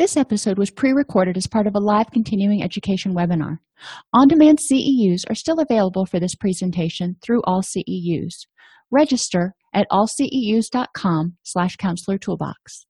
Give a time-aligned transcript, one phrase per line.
[0.00, 3.58] This episode was pre recorded as part of a live continuing education webinar.
[4.14, 8.46] On demand CEUs are still available for this presentation through all CEUs.
[8.90, 12.86] Register at allceus.com slash counselor toolbox.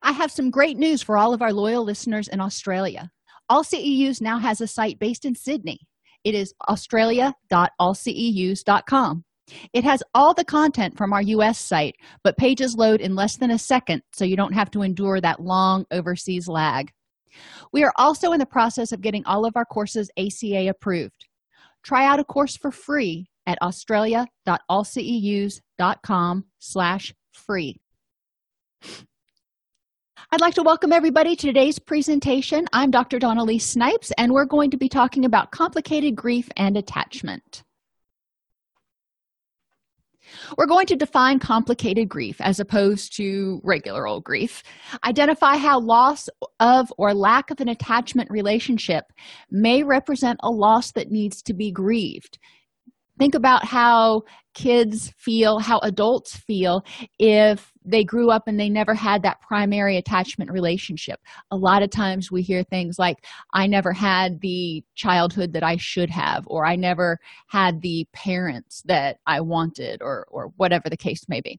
[0.00, 3.10] I have some great news for all of our loyal listeners in Australia.
[3.50, 5.80] All CEUs now has a site based in Sydney.
[6.24, 9.24] It is australia.allceus.com.
[9.72, 13.50] It has all the content from our US site, but pages load in less than
[13.50, 16.92] a second, so you don't have to endure that long overseas lag.
[17.72, 21.26] We are also in the process of getting all of our courses ACA approved.
[21.82, 27.80] Try out a course for free at australia.allceus.com slash free.
[30.32, 32.68] I'd like to welcome everybody to today's presentation.
[32.72, 33.18] I'm Dr.
[33.18, 37.64] Donna Snipes, and we're going to be talking about complicated grief and attachment.
[40.56, 44.62] We're going to define complicated grief as opposed to regular old grief.
[45.04, 49.04] Identify how loss of or lack of an attachment relationship
[49.50, 52.38] may represent a loss that needs to be grieved.
[53.18, 54.22] Think about how
[54.54, 56.84] kids feel, how adults feel
[57.18, 61.20] if they grew up and they never had that primary attachment relationship.
[61.50, 65.76] A lot of times we hear things like, I never had the childhood that I
[65.76, 70.96] should have, or I never had the parents that I wanted, or, or whatever the
[70.96, 71.58] case may be.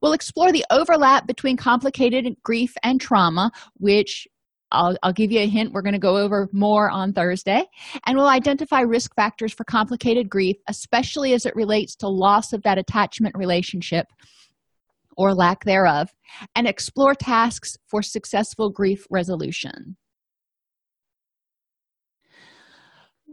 [0.00, 4.26] We'll explore the overlap between complicated grief and trauma, which
[4.72, 5.72] I'll, I'll give you a hint.
[5.72, 7.64] We're going to go over more on Thursday.
[8.06, 12.62] And we'll identify risk factors for complicated grief, especially as it relates to loss of
[12.62, 14.06] that attachment relationship
[15.16, 16.08] or lack thereof,
[16.54, 19.96] and explore tasks for successful grief resolution.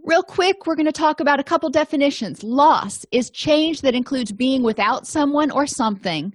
[0.06, 2.44] Real quick, we're going to talk about a couple definitions.
[2.44, 6.34] Loss is change that includes being without someone or something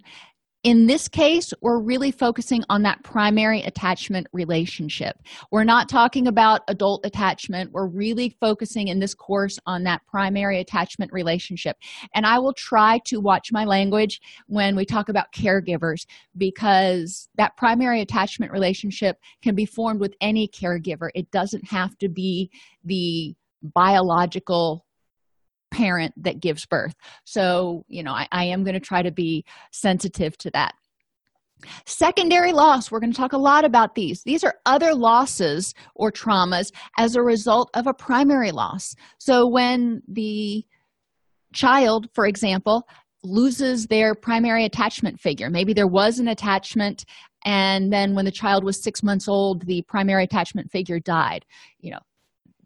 [0.68, 5.16] in this case, we're really focusing on that primary attachment relationship.
[5.50, 7.72] We're not talking about adult attachment.
[7.72, 11.78] We're really focusing in this course on that primary attachment relationship.
[12.14, 16.04] And I will try to watch my language when we talk about caregivers
[16.36, 21.08] because that primary attachment relationship can be formed with any caregiver.
[21.14, 22.50] It doesn't have to be
[22.84, 24.84] the biological
[25.78, 26.96] parent that gives birth.
[27.24, 30.74] So you know i, I am going to try to be sensitive to that.
[31.86, 34.22] Secondary loss we're going to talk a lot about these.
[34.24, 38.94] These are other losses or traumas as a result of a primary loss.
[39.18, 40.64] So when the
[41.52, 42.88] child for example
[43.22, 47.04] loses their primary attachment figure maybe there was an attachment
[47.44, 51.44] and then when the child was six months old the primary attachment figure died
[51.80, 51.98] you know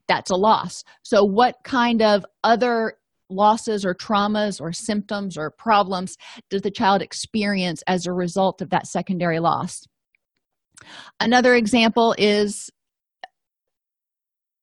[0.09, 0.85] that's a loss.
[1.03, 2.95] So what kind of other
[3.33, 6.17] losses or traumas or symptoms or problems
[6.51, 9.87] does the child experience as a result of that secondary loss?
[11.21, 12.71] Another example is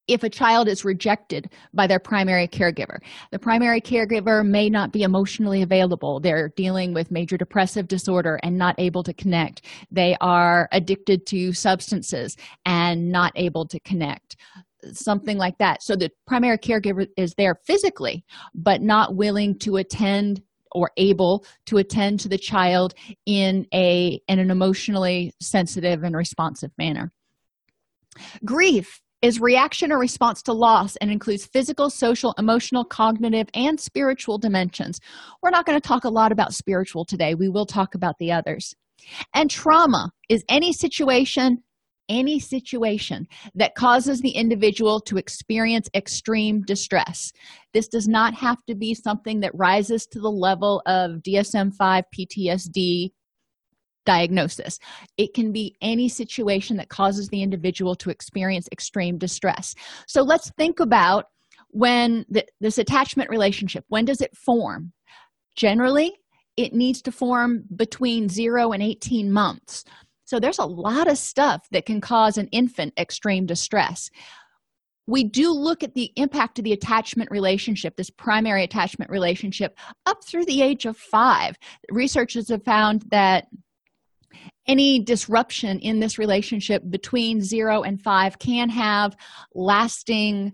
[0.09, 2.97] if a child is rejected by their primary caregiver.
[3.32, 6.20] The primary caregiver may not be emotionally available.
[6.20, 9.61] They're dealing with major depressive disorder and not able to connect.
[9.91, 12.35] They are addicted to substances
[12.66, 14.35] and not able to connect
[14.93, 15.84] something like that.
[15.84, 18.23] So the primary caregiver is there physically
[18.53, 20.41] but not willing to attend
[20.72, 22.93] or able to attend to the child
[23.26, 27.11] in a in an emotionally sensitive and responsive manner.
[28.46, 34.37] Grief is reaction or response to loss and includes physical social emotional cognitive and spiritual
[34.37, 34.99] dimensions.
[35.41, 37.35] We're not going to talk a lot about spiritual today.
[37.35, 38.73] We will talk about the others.
[39.34, 41.64] And trauma is any situation
[42.09, 47.32] any situation that causes the individual to experience extreme distress.
[47.73, 52.03] This does not have to be something that rises to the level of DSM 5
[52.17, 53.11] PTSD
[54.06, 54.79] diagnosis.
[55.17, 59.76] It can be any situation that causes the individual to experience extreme distress.
[60.08, 61.26] So let's think about
[61.70, 64.94] when the, this attachment relationship, when does it form?
[65.55, 66.14] Generally,
[66.58, 69.85] it needs to form between 0 and 18 months.
[70.29, 74.11] So there's a lot of stuff that can cause an infant extreme distress.
[75.08, 80.23] We do look at the impact of the attachment relationship, this primary attachment relationship, up
[80.23, 81.58] through the age of five.
[81.90, 83.47] Researchers have found that
[84.67, 89.17] any disruption in this relationship between zero and five can have
[89.55, 90.53] lasting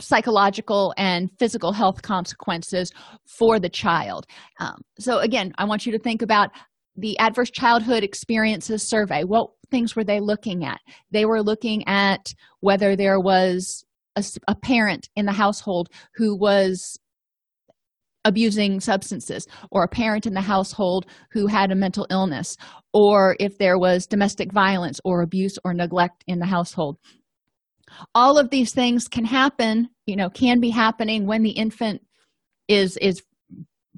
[0.00, 2.90] psychological and physical health consequences
[3.26, 4.24] for the child.
[4.60, 6.52] Um, so, again, I want you to think about
[6.96, 9.24] the Adverse Childhood Experiences Survey.
[9.24, 10.80] What things were they looking at?
[11.10, 13.84] They were looking at whether there was
[14.16, 16.98] a, a parent in the household who was
[18.24, 22.56] abusing substances or a parent in the household who had a mental illness
[22.92, 26.96] or if there was domestic violence or abuse or neglect in the household
[28.14, 32.00] all of these things can happen you know can be happening when the infant
[32.66, 33.22] is is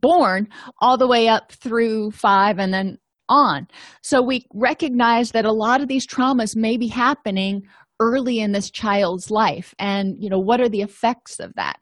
[0.06, 0.46] born
[0.80, 2.96] all the way up through 5 and then
[3.28, 3.66] on
[4.02, 7.62] so we recognize that a lot of these traumas may be happening
[7.98, 11.78] early in this child's life and you know what are the effects of that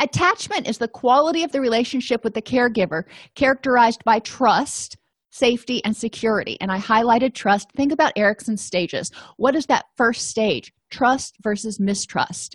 [0.00, 3.04] attachment is the quality of the relationship with the caregiver
[3.36, 4.96] characterized by trust
[5.32, 6.58] safety, and security.
[6.60, 7.72] And I highlighted trust.
[7.72, 9.10] Think about Erikson's stages.
[9.38, 10.72] What is that first stage?
[10.90, 12.54] Trust versus mistrust.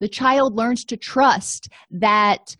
[0.00, 2.56] The child learns to trust that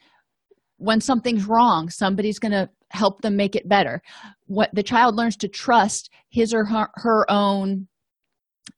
[0.78, 4.00] when something's wrong, somebody's going to help them make it better.
[4.46, 7.88] What the child learns to trust his or her, her own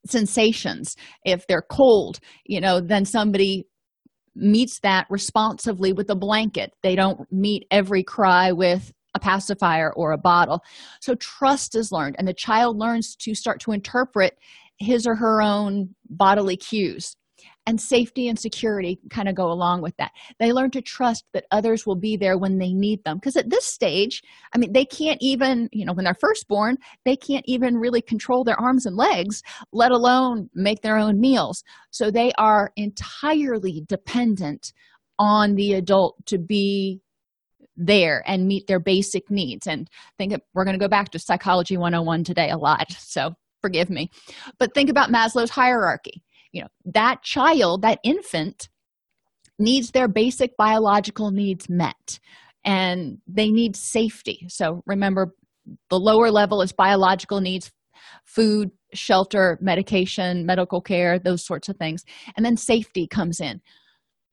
[0.06, 0.96] sensations.
[1.24, 3.66] If they're cold, you know, then somebody
[4.34, 6.72] meets that responsively with a blanket.
[6.82, 10.62] They don't meet every cry with a pacifier or a bottle
[11.00, 14.34] so trust is learned and the child learns to start to interpret
[14.78, 17.16] his or her own bodily cues
[17.66, 20.12] and safety and security kind of go along with that.
[20.38, 23.50] They learn to trust that others will be there when they need them because at
[23.50, 24.22] this stage
[24.54, 28.00] i mean they can't even you know when they're first born they can't even really
[28.00, 29.42] control their arms and legs
[29.72, 31.62] let alone make their own meals.
[31.90, 34.72] So they are entirely dependent
[35.18, 37.00] on the adult to be
[37.76, 39.66] there and meet their basic needs.
[39.66, 39.88] And
[40.18, 44.10] think we're going to go back to psychology 101 today a lot so forgive me.
[44.58, 46.22] But think about maslow's hierarchy
[46.56, 48.68] you know that child that infant
[49.58, 52.18] needs their basic biological needs met
[52.64, 54.46] and they need safety.
[54.48, 55.34] So remember
[55.90, 57.70] the lower level is biological needs
[58.24, 62.04] food shelter medication medical care those sorts of things.
[62.36, 63.60] And then safety comes in.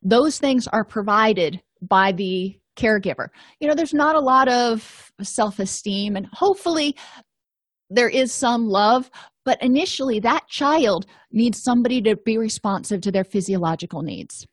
[0.01, 3.27] Those things are provided by the caregiver.
[3.59, 6.95] You know there's not a lot of self-esteem and hopefully
[7.93, 9.09] there is some love
[9.45, 14.47] but initially that child needs somebody to be responsive to their physiological needs.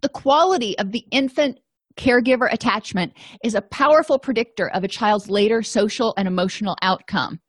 [0.00, 1.58] The quality of the infant
[1.96, 3.12] caregiver attachment
[3.42, 7.40] is a powerful predictor of a child's later social and emotional outcome.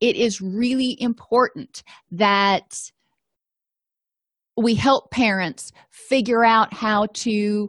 [0.00, 2.90] It is really important that
[4.56, 7.68] we help parents figure out how to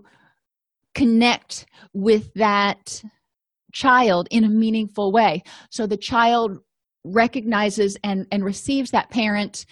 [0.96, 3.02] connect with that
[3.78, 5.44] child in a meaningful way.
[5.70, 6.60] So the child
[7.04, 9.66] recognizes and and receives that parent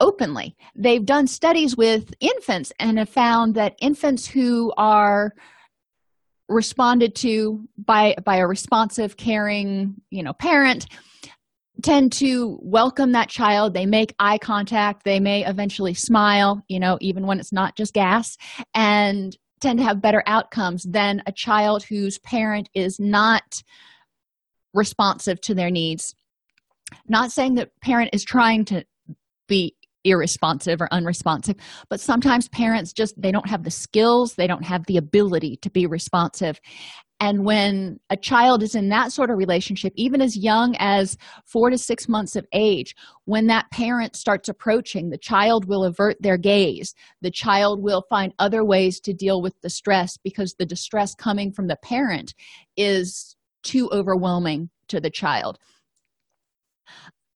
[0.00, 0.56] openly.
[0.74, 5.32] They've done studies with infants and have found that infants who are
[6.48, 10.86] responded to by by a responsive caring you know parent
[11.82, 13.74] tend to welcome that child.
[13.74, 15.04] They make eye contact.
[15.04, 18.36] They may eventually smile you know even when it's not just gas.
[18.74, 23.62] And tend to have better outcomes than a child whose parent is not
[24.74, 26.14] responsive to their needs.
[27.08, 28.84] Not saying that parent is trying to
[29.48, 31.56] be irresponsive or unresponsive
[31.90, 35.68] but sometimes parents just they don't have the skills they don't have the ability to
[35.68, 36.60] be responsive
[37.20, 41.70] and when a child is in that sort of relationship even as young as four
[41.70, 42.94] to six months of age
[43.24, 46.94] when that parent starts approaching the child will avert their gaze.
[47.22, 51.52] The child will find other ways to deal with the stress because the distress coming
[51.52, 52.34] from the parent
[52.76, 55.58] is too overwhelming to the child.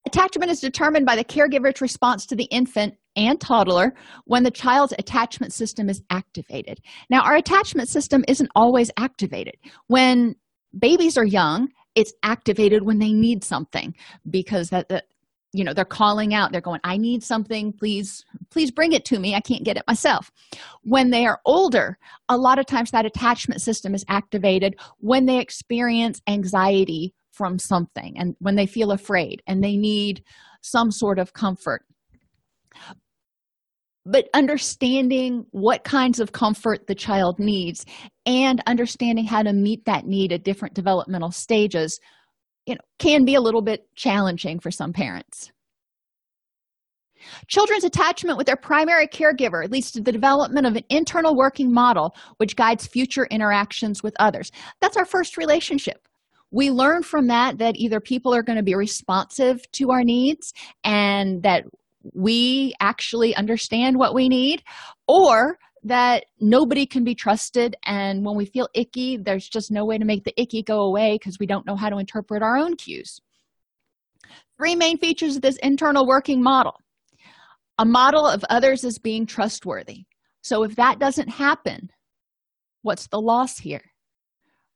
[0.07, 3.93] Attachment is determined by the caregiver's response to the infant and toddler
[4.25, 6.79] when the child's attachment system is activated.
[7.09, 9.55] Now, our attachment system isn't always activated.
[9.87, 10.35] When
[10.77, 13.93] babies are young it's activated when they need something
[14.29, 15.05] because that, that
[15.53, 19.19] you know they're calling out they're going i need something please please bring it to
[19.19, 20.31] me i can't get it myself
[20.83, 21.97] when they are older
[22.29, 28.17] a lot of times that attachment system is activated when they experience anxiety from something
[28.17, 30.23] and when they feel afraid and they need
[30.61, 31.83] some sort of comfort
[34.05, 37.85] but understanding what kinds of comfort the child needs
[38.25, 41.99] and understanding how to meet that need at different developmental stages
[42.65, 45.51] you know can be a little bit challenging for some parents.
[47.47, 52.15] Children's attachment with their primary caregiver leads to the development of an internal working model
[52.37, 54.51] which guides future interactions with others.
[54.81, 56.07] That's our first relationship.
[56.51, 60.53] We learn from that that either people are going to be responsive to our needs
[60.83, 61.65] and that
[62.13, 64.63] we actually understand what we need
[65.07, 67.75] or that nobody can be trusted.
[67.85, 71.15] And when we feel icky there's just no way to make the icky go away
[71.15, 73.19] because we don't know how to interpret our own cues.
[74.57, 76.79] Three main features of this internal working model.
[77.77, 80.05] A model of others as being trustworthy.
[80.43, 81.89] So if that doesn't happen
[82.81, 83.83] what's the loss here?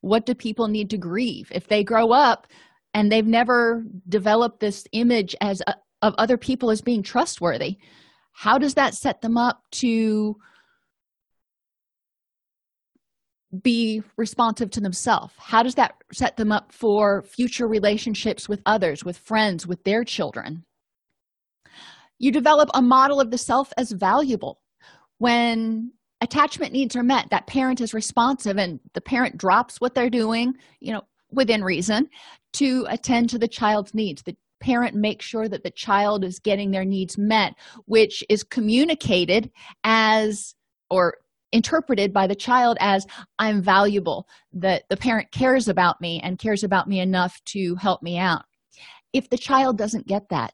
[0.02, 1.52] What do people need to grieve?
[1.54, 2.48] If they grow up
[2.94, 7.78] and they've never developed this image as a, of other people as being trustworthy.
[8.32, 10.36] How does that set them up to
[13.62, 15.34] be responsive to themselves?
[15.38, 20.04] How does that set them up for future relationships with others with friends with their
[20.04, 20.66] children?
[22.20, 24.60] You develop a model of the self as valuable.
[25.18, 30.10] When attachment needs are met that parent is responsive and the parent drops what they're
[30.10, 32.10] doing you know within reason
[32.54, 34.36] to attend to the child's needs the
[34.66, 37.54] parent makes sure that the child is getting their needs met
[37.86, 39.52] which is communicated
[39.84, 40.56] as
[40.90, 41.18] or
[41.52, 43.06] interpreted by the child as
[43.38, 44.28] i'm valuable.
[44.54, 48.44] That the parent cares about me and cares about me enough to help me out.
[49.14, 50.54] If the child doesn't get that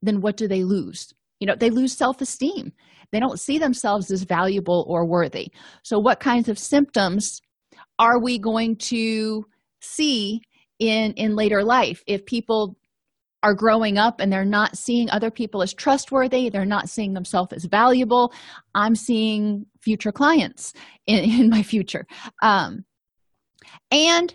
[0.00, 1.12] then what do they lose?
[1.40, 2.72] You know they lose self-esteem.
[3.10, 5.48] They don't see themselves as valuable or worthy.
[5.82, 7.40] So what kinds of symptoms
[7.98, 9.44] are we going to
[9.80, 10.42] see
[10.78, 12.02] in in later life?
[12.06, 12.76] If people
[13.44, 17.52] are growing up and they're not seeing other people as trustworthy they're not seeing themselves
[17.52, 18.32] as valuable
[18.74, 20.72] i'm seeing future clients
[21.06, 22.06] in, in my future.
[22.42, 22.84] Um,
[23.90, 24.34] and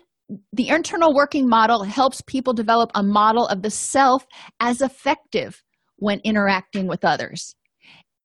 [0.52, 4.24] the internal working model helps people develop a model of the self
[4.60, 5.62] as effective
[5.96, 7.56] when interacting with others.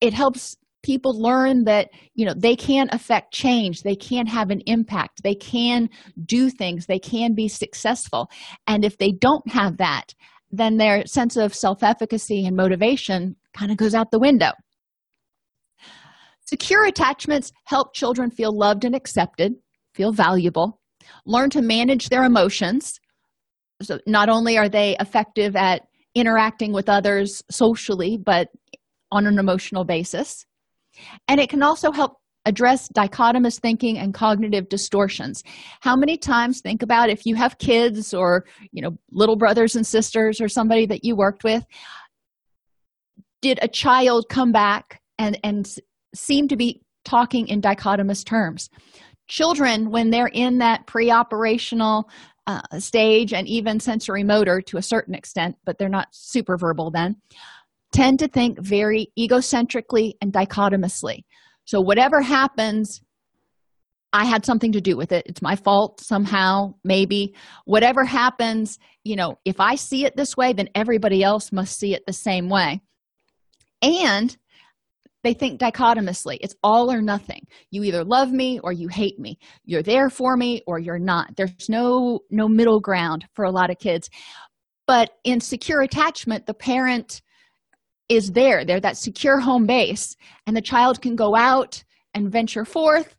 [0.01, 4.61] It helps people learn that you know they can affect change they can have an
[4.67, 5.89] impact they can
[6.27, 8.29] do things they can be successful.
[8.67, 10.13] And if they don't have that
[10.57, 14.51] then their sense of self efficacy and motivation kind of goes out the window.
[16.45, 19.53] Secure attachments help children feel loved and accepted,
[19.93, 20.79] feel valuable,
[21.25, 22.99] learn to manage their emotions.
[23.81, 25.81] So, not only are they effective at
[26.13, 28.47] interacting with others socially, but
[29.11, 30.45] on an emotional basis.
[31.27, 35.43] And it can also help address dichotomous thinking and cognitive distortions.
[35.81, 39.85] How many times think about if you have kids or you know little brothers and
[39.85, 41.65] sisters or somebody that you worked with
[43.41, 45.75] did a child come back and and
[46.13, 48.69] seem to be talking in dichotomous terms?
[49.27, 52.09] Children when they're in that pre-operational
[52.47, 57.15] uh, stage and even sensorimotor to a certain extent but they're not super verbal then
[57.91, 61.25] tend to think very egocentrically and dichotomously
[61.65, 63.01] so whatever happens
[64.13, 65.25] i had something to do with it.
[65.25, 67.35] It's my fault somehow maybe.
[67.65, 71.93] Whatever happens you know if i see it this way then everybody else must see
[71.93, 72.81] it the same way.
[73.81, 74.35] And
[75.25, 76.37] they think dichotomously.
[76.39, 77.47] It's all or nothing.
[77.71, 79.39] You either love me or you hate me.
[79.65, 81.35] You're there for me or you're not.
[81.35, 84.07] There's no no middle ground for a lot of kids.
[84.85, 87.21] But in secure attachment the parent
[88.09, 88.65] is there.
[88.65, 91.83] They're that secure home base and the child can go out
[92.13, 93.15] and venture forth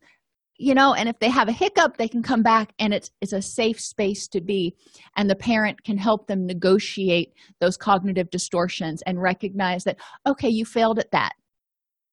[0.59, 3.33] you know and if they have a hiccup they can come back and it's it's
[3.33, 4.75] a safe space to be
[5.17, 10.65] and the parent can help them negotiate those cognitive distortions and recognize that okay you
[10.65, 11.33] failed at that.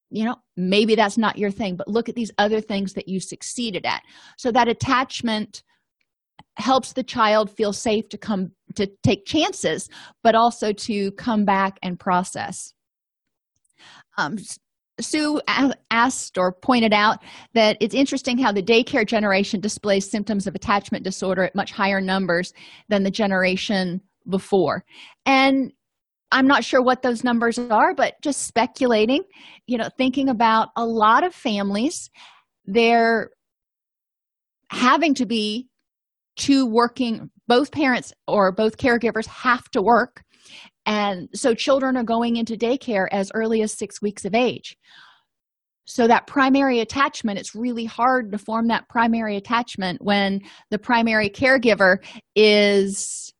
[0.10, 3.20] You know maybe that's not your thing but look at these other things that you
[3.20, 4.04] succeeded at.
[4.38, 5.64] So that attachment
[6.58, 9.90] helps the child feel safe to come to take chances
[10.24, 12.74] but also to come back and process.
[14.18, 14.38] Um,
[15.02, 15.42] sue
[15.90, 17.18] asked or pointed out
[17.54, 22.00] that it's interesting how the daycare generation displays symptoms of attachment disorder at much higher
[22.00, 22.54] numbers
[22.90, 24.84] than the generation before.
[25.26, 25.72] And
[26.34, 29.24] i'm not sure what those numbers are but just speculating
[29.68, 32.10] you know thinking about a lot of families
[32.66, 33.30] they're
[34.70, 35.70] having to be
[36.36, 40.24] two working both parents or both caregivers have to work.
[40.86, 44.76] And so children are going into daycare as early as six weeks of age.
[45.86, 51.30] So that primary attachment it's really hard to form that primary attachment when the primary
[51.30, 51.98] caregiver
[52.36, 53.34] is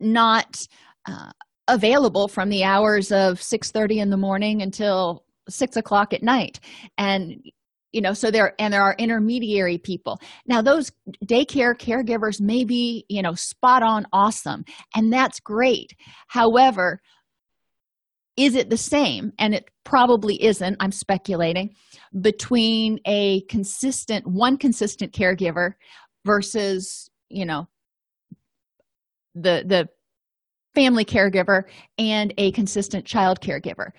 [0.00, 0.66] not
[1.06, 1.30] uh,
[1.68, 6.60] available from the hours of 6.30 in the morning until 6 o'clock at night.
[6.96, 7.42] And
[7.92, 10.20] you know so there and there are intermediary people.
[10.46, 10.90] Now those
[11.24, 14.64] daycare caregivers may be you know spot on awesome
[14.94, 15.94] and that's great.
[16.28, 17.00] However
[18.36, 19.32] is it the same?
[19.40, 21.74] And it probably isn't i'm speculating
[22.20, 25.72] between a consistent one consistent caregiver
[26.26, 27.66] versus you know
[29.34, 29.88] the the
[30.74, 31.62] family caregiver
[31.98, 33.90] and a consistent child caregiver.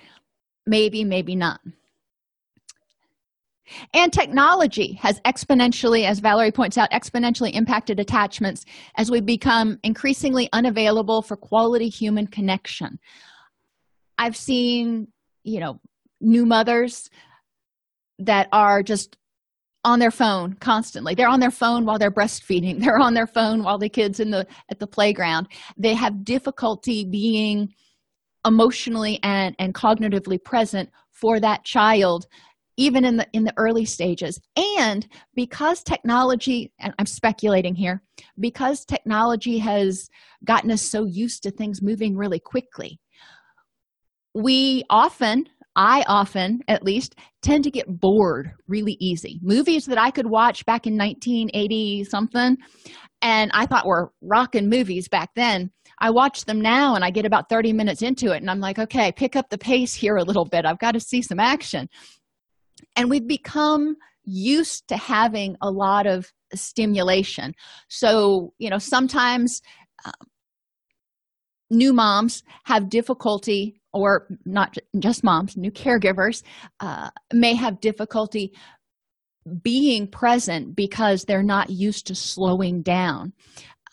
[0.65, 1.59] Maybe maybe not
[3.93, 10.49] and technology has exponentially, as Valerie points out, exponentially impacted attachments as we become increasingly
[10.53, 12.99] unavailable for quality human connection.
[14.17, 15.07] I've seen,
[15.43, 15.79] you know,
[16.21, 17.09] new mothers
[18.19, 19.17] that are just
[19.85, 21.15] on their phone constantly.
[21.15, 22.79] They're on their phone while they're breastfeeding.
[22.83, 25.47] They're on their phone while the kids in the at the playground.
[25.77, 27.73] They have difficulty being
[28.45, 32.27] emotionally and and cognitively present for that child
[32.79, 34.39] even in the in the early stages.
[34.55, 38.01] And because technology and i'm speculating here
[38.39, 40.07] because technology has
[40.45, 42.99] gotten us so used to things moving really quickly
[44.33, 45.45] we often
[45.75, 49.39] i often at least tend to get bored really easy.
[49.41, 52.57] Movies that i could watch back in 1980 something
[53.21, 55.69] and i thought were rocking movies back then
[55.99, 58.79] i watch them now and i get about 30 minutes into it and i'm like
[58.79, 60.65] okay pick up the pace here a little bit.
[60.65, 61.87] I've got to see some action
[62.95, 67.53] and we've become used to having a lot of stimulation.
[67.87, 69.61] So you know sometimes
[70.05, 70.11] uh,
[71.69, 76.43] new moms have difficulty or not just moms new caregivers
[76.79, 78.53] uh, may have difficulty
[79.61, 83.33] being present because they're not used to slowing down.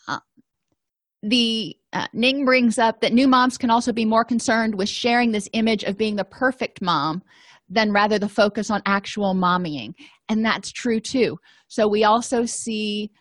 [0.07, 0.19] Uh,
[1.23, 5.31] the uh, ning brings up that new moms can also be more concerned with sharing
[5.31, 7.23] this image of being the perfect mom
[7.69, 9.93] than rather the focus on actual mommying.
[10.29, 11.37] And that's true too.
[11.67, 13.11] So we also see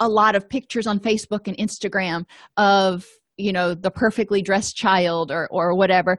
[0.00, 2.24] a lot of pictures on facebook and instagram
[2.56, 6.18] of you know the perfectly dressed child or or whatever.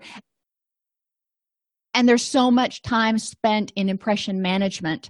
[1.93, 5.09] And there's so much time spent in impression management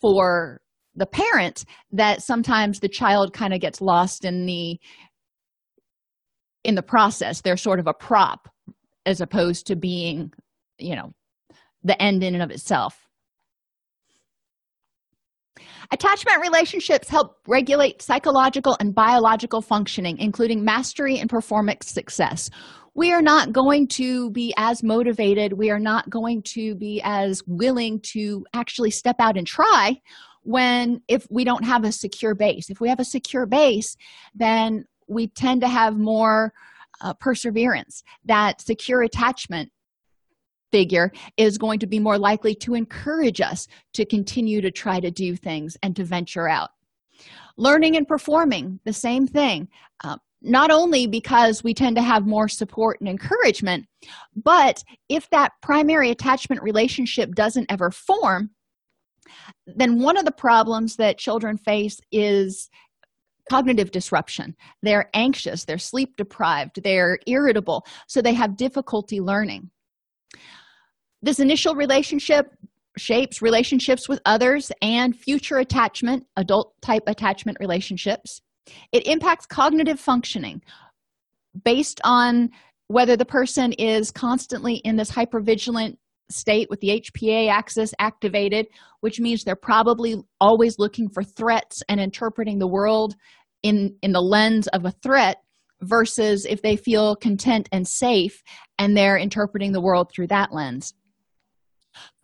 [0.00, 0.60] for
[0.96, 4.78] the parent that sometimes the child kind of gets lost in the
[6.64, 7.40] in the process.
[7.40, 8.48] They're sort of a prop
[9.06, 10.32] as opposed to being
[10.78, 11.12] you know
[11.84, 13.04] the end in and of itself.
[15.92, 22.50] Attachment relationships help regulate psychological and biological functioning, including mastery and performance success.
[22.94, 27.42] We are not going to be as motivated, we are not going to be as
[27.46, 30.00] willing to actually step out and try
[30.42, 32.70] when if we don't have a secure base.
[32.70, 33.96] If we have a secure base,
[34.34, 36.52] then we tend to have more
[37.00, 38.02] uh, perseverance.
[38.24, 39.70] That secure attachment
[40.74, 45.08] figure is going to be more likely to encourage us to continue to try to
[45.08, 46.70] do things and to venture out.
[47.56, 49.68] Learning and performing the same thing.
[50.02, 53.86] Uh, not only because we tend to have more support and encouragement
[54.34, 58.50] but if that primary attachment relationship doesn't ever form
[59.66, 62.68] then one of the problems that children face is
[63.48, 64.54] cognitive disruption.
[64.82, 69.70] They're anxious they're sleep deprived they're irritable so they have difficulty learning
[71.24, 72.54] this initial relationship
[72.98, 78.42] shapes relationships with others and future attachment, adult type attachment relationships.
[78.92, 80.62] It impacts cognitive functioning
[81.64, 82.50] based on
[82.88, 85.96] whether the person is constantly in this hypervigilant
[86.30, 88.66] state with the HPA axis activated,
[89.00, 93.14] which means they're probably always looking for threats and interpreting the world
[93.62, 95.38] in, in the lens of a threat
[95.80, 98.42] versus if they feel content and safe
[98.78, 100.92] and they're interpreting the world through that lens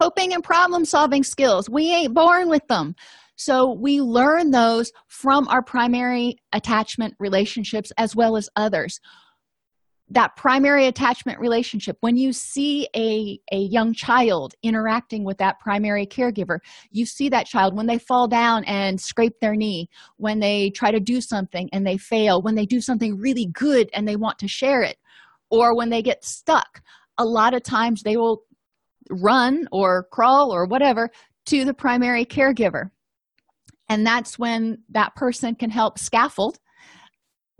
[0.00, 1.68] coping and problem solving skills.
[1.68, 2.94] We ain't born with them.
[3.40, 9.00] So we learn those from our primary attachment relationships as well as others.
[10.10, 16.04] That primary attachment relationship when you see a, a young child interacting with that primary
[16.04, 16.58] caregiver
[16.90, 20.90] you see that child when they fall down and scrape their knee when they try
[20.90, 24.38] to do something and they fail when they do something really good and they want
[24.40, 24.96] to share it
[25.48, 26.82] or when they get stuck
[27.16, 28.42] a lot of times they will
[29.10, 31.10] run or crawl or whatever
[31.46, 32.90] to the primary caregiver.
[33.88, 36.58] And that's when that person can help scaffold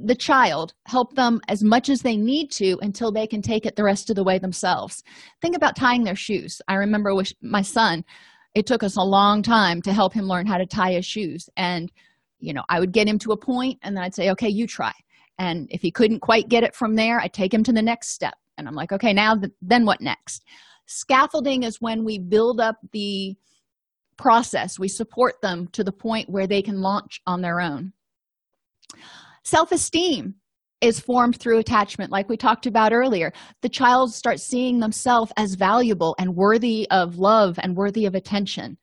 [0.04, 3.76] the child help them as much as they need to until they can take it
[3.76, 5.02] the rest of the way themselves.
[5.42, 6.60] Think about tying their shoes.
[6.68, 8.04] I remember with my son
[8.54, 11.48] it took us a long time to help him learn how to tie his shoes.
[11.56, 11.92] And
[12.38, 14.66] you know i would get him to a point and then i'd say okay you
[14.66, 14.92] try.
[15.38, 18.08] And if he couldn't quite get it from there i'd take him to the next
[18.08, 20.44] step and i'm like okay now th- then what next?
[20.86, 23.36] Scaffolding is when we build up the
[24.16, 27.92] process we support them to the point where they can launch on their own.
[29.44, 30.34] Self-esteem
[30.80, 33.32] is formed through attachment like we talked about earlier.
[33.62, 38.78] The child starts seeing themselves as valuable and worthy of love and worthy of attention.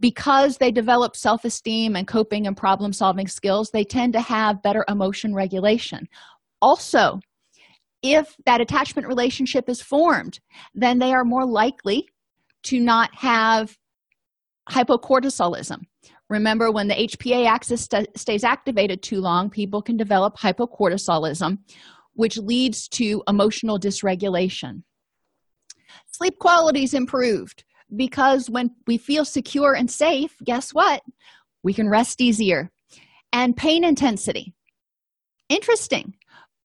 [0.00, 4.84] Because they develop self-esteem and coping and problem solving skills they tend to have better
[4.88, 6.08] emotion regulation.
[6.60, 7.20] Also
[8.04, 10.38] if that attachment relationship is formed
[10.74, 12.06] then they are more likely
[12.62, 13.76] to not have
[14.70, 15.80] hypocortisolism.
[16.28, 21.58] Remember when the hpa axis st- stays activated too long people can develop hypocortisolism
[22.12, 24.82] which leads to emotional dysregulation.
[26.12, 27.64] Sleep quality is improved
[27.96, 31.02] because when we feel secure and safe guess what?
[31.62, 32.70] We can rest easier.
[33.32, 34.54] And pain intensity.
[35.48, 36.14] Interesting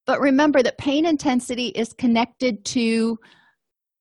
[0.10, 3.20] but remember that pain intensity is connected to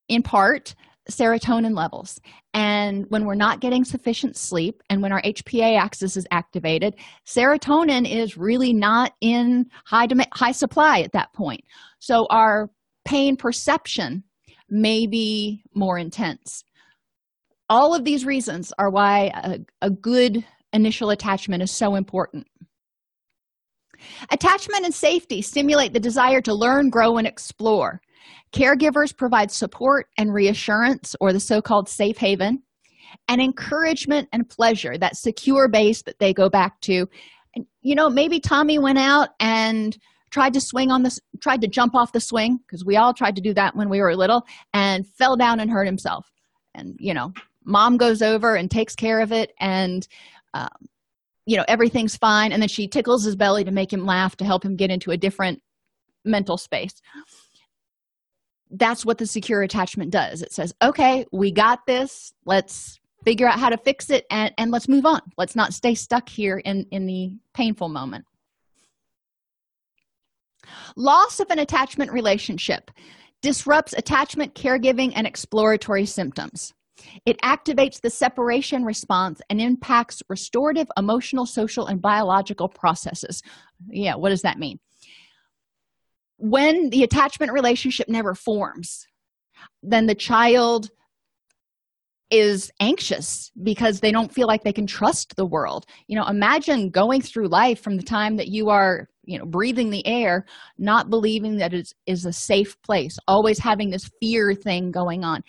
[0.08, 0.74] in part
[1.10, 2.18] serotonin levels.
[2.54, 6.94] And when we're not getting sufficient sleep and when our hpa axis is activated
[7.26, 11.60] serotonin is really not in high high supply at that point.
[11.98, 12.70] So our
[13.04, 14.24] pain perception
[14.70, 16.64] may be more intense.
[17.68, 20.42] All of these reasons are why a, a good
[20.72, 22.46] initial attachment is so important
[24.30, 28.00] attachment and safety stimulate the desire to learn grow and explore.
[28.52, 32.62] Caregivers provide support and reassurance or the so-called safe haven
[33.28, 37.06] and encouragement and pleasure that secure base that they go back to.
[37.54, 39.96] And you know maybe tommy went out and
[40.30, 43.36] tried to swing on this tried to jump off the swing because we all tried
[43.36, 46.30] to do that when we were little and fell down and hurt himself.
[46.74, 47.32] And you know
[47.64, 50.06] mom goes over and takes care of it and
[50.54, 50.68] um,
[51.48, 52.52] you know everything's fine.
[52.52, 55.10] And then she tickles his belly to make him laugh to help him get into
[55.10, 55.62] a different
[56.24, 57.00] mental space.
[58.70, 60.42] That's what the secure attachment does.
[60.42, 62.34] It says okay we got this.
[62.44, 65.20] Let's figure out how to fix it and, and let's move on.
[65.38, 68.26] Let's not stay stuck here in in the painful moment.
[70.96, 72.90] Loss of an attachment relationship
[73.40, 76.74] disrupts attachment caregiving and exploratory symptoms
[77.26, 83.42] it activates the separation response and impacts restorative emotional social and biological processes.
[83.88, 84.78] Yeah what does that mean?
[86.38, 89.06] When the attachment relationship never forms
[89.82, 90.90] then the child
[92.30, 95.86] is anxious because they don't feel like they can trust the world.
[96.08, 99.90] You know imagine going through life from the time that you are you know breathing
[99.90, 100.44] the air
[100.78, 105.42] not believing that it is a safe place always having this fear thing going on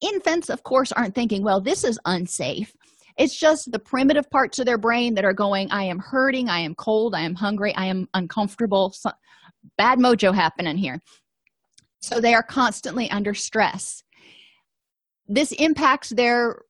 [0.00, 2.72] infants of course aren't thinking well this is unsafe.
[3.18, 6.60] It's just the primitive parts of their brain that are going i am hurting i
[6.60, 8.92] am cold i am hungry i am uncomfortable.
[8.92, 9.10] So,
[9.76, 11.00] bad mojo happening here.
[12.00, 14.02] So they are constantly under stress.
[15.28, 16.62] This impacts their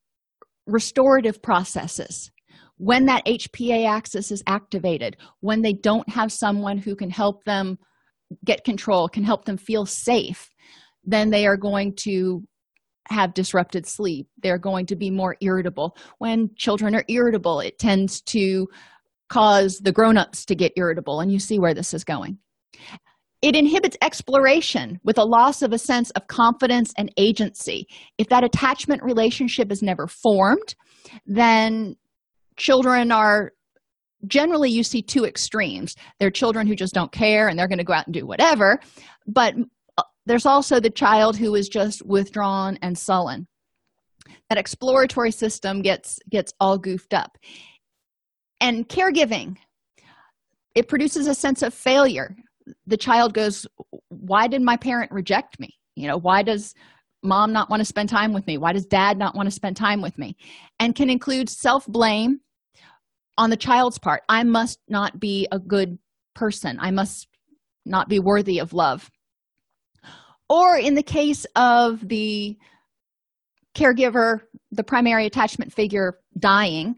[0.67, 2.31] restorative processes.
[2.79, 7.79] When that hpa axis is activated when they don't have someone who can help them
[8.45, 10.49] get control can help them feel safe
[11.05, 12.43] then they are going to
[13.09, 14.29] have disrupted sleep.
[14.43, 15.97] They're going to be more irritable.
[16.19, 18.67] When children are irritable it tends to
[19.29, 22.39] cause the grown-ups to get irritable and you see where this is going.
[23.43, 27.87] It inhibits exploration with a loss of a sense of confidence and agency.
[28.19, 30.75] If that attachment relationship is never formed
[31.27, 31.97] then
[32.57, 33.53] children are
[34.27, 35.97] generally you see two extremes.
[36.19, 38.27] There are children who just don't care and they're going to go out and do
[38.27, 38.79] whatever
[39.27, 39.55] but
[40.27, 43.47] there's also the child who is just withdrawn and sullen.
[44.49, 47.37] That exploratory system gets gets all goofed up.
[48.61, 49.57] And caregiving
[50.75, 52.37] it produces a sense of failure.
[52.87, 53.67] The child goes
[54.09, 55.71] why did my parent reject me?
[55.97, 56.75] You know why does
[57.23, 58.59] mom not want to spend time with me?
[58.59, 60.37] Why does dad not want to spend time with me?
[60.79, 62.41] And can include self-blame
[63.37, 64.23] on the child's part.
[64.29, 65.99] I must not be a good
[66.35, 66.79] person.
[66.81, 67.27] I must
[67.85, 69.11] not be worthy of love
[70.51, 72.59] or in the case of the
[73.75, 74.41] caregiver
[74.73, 76.97] the primary attachment figure dying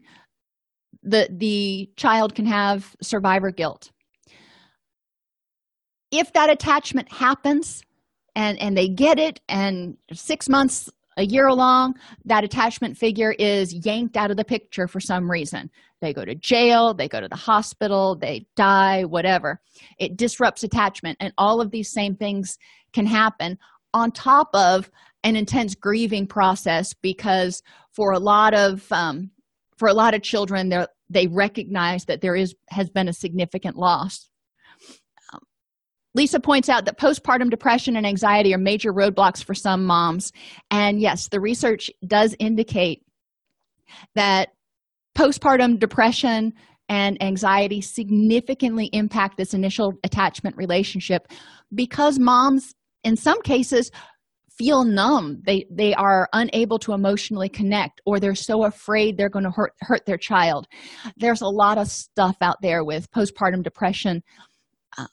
[1.03, 3.91] the the child can have survivor guilt.
[6.11, 7.83] If that attachment happens
[8.35, 11.93] and and they get it and six months a year along
[12.25, 15.69] that attachment figure is yanked out of the picture for some reason.
[16.01, 19.59] They go to jail they go to the hospital they die whatever.
[19.99, 21.17] It disrupts attachment.
[21.19, 22.57] And all of these same things
[22.93, 23.57] can happen
[23.93, 24.89] on top of
[25.23, 29.31] an intense grieving process because for a lot of um,
[29.77, 33.77] for a lot of children they they recognize that there is has been a significant
[33.77, 34.29] loss.
[35.33, 35.41] Um,
[36.13, 40.31] lisa points out that postpartum depression and anxiety are major roadblocks for some moms.
[40.71, 43.03] And yes the research does indicate
[44.15, 44.49] that
[45.17, 46.53] postpartum depression
[46.89, 51.27] and anxiety significantly impact this initial attachment relationship
[51.73, 53.91] because moms in some cases
[54.49, 55.41] feel numb.
[55.45, 59.73] They they are unable to emotionally connect or they're so afraid they're going to hurt
[59.81, 60.67] hurt their child.
[61.17, 64.23] There's a lot of stuff out there with postpartum depression
[64.97, 65.07] uh,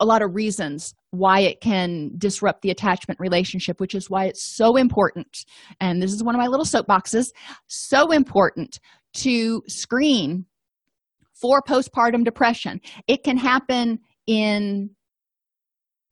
[0.00, 4.42] a lot of reasons why it can disrupt the attachment relationship which is why it's
[4.42, 5.44] so important
[5.80, 7.28] and this is one of my little soapboxes
[7.68, 8.80] so important
[9.14, 10.44] to screen
[11.34, 12.80] for postpartum depression.
[13.06, 14.90] It can happen in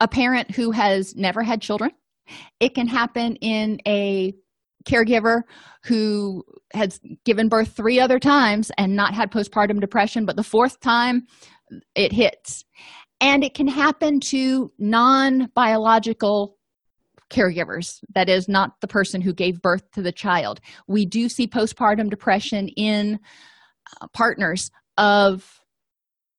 [0.03, 1.93] a parent who has never had children
[2.61, 4.35] it can happen in a
[4.85, 5.43] caregiver
[5.85, 10.81] who has given birth three other times and not had postpartum depression, but the fourth
[10.81, 11.27] time
[11.95, 12.65] it hits.
[13.21, 16.57] And it can happen to non biological
[17.31, 20.61] caregivers, that is, not the person who gave birth to the child.
[20.87, 23.21] We do see postpartum depression in
[24.01, 25.62] uh, partners of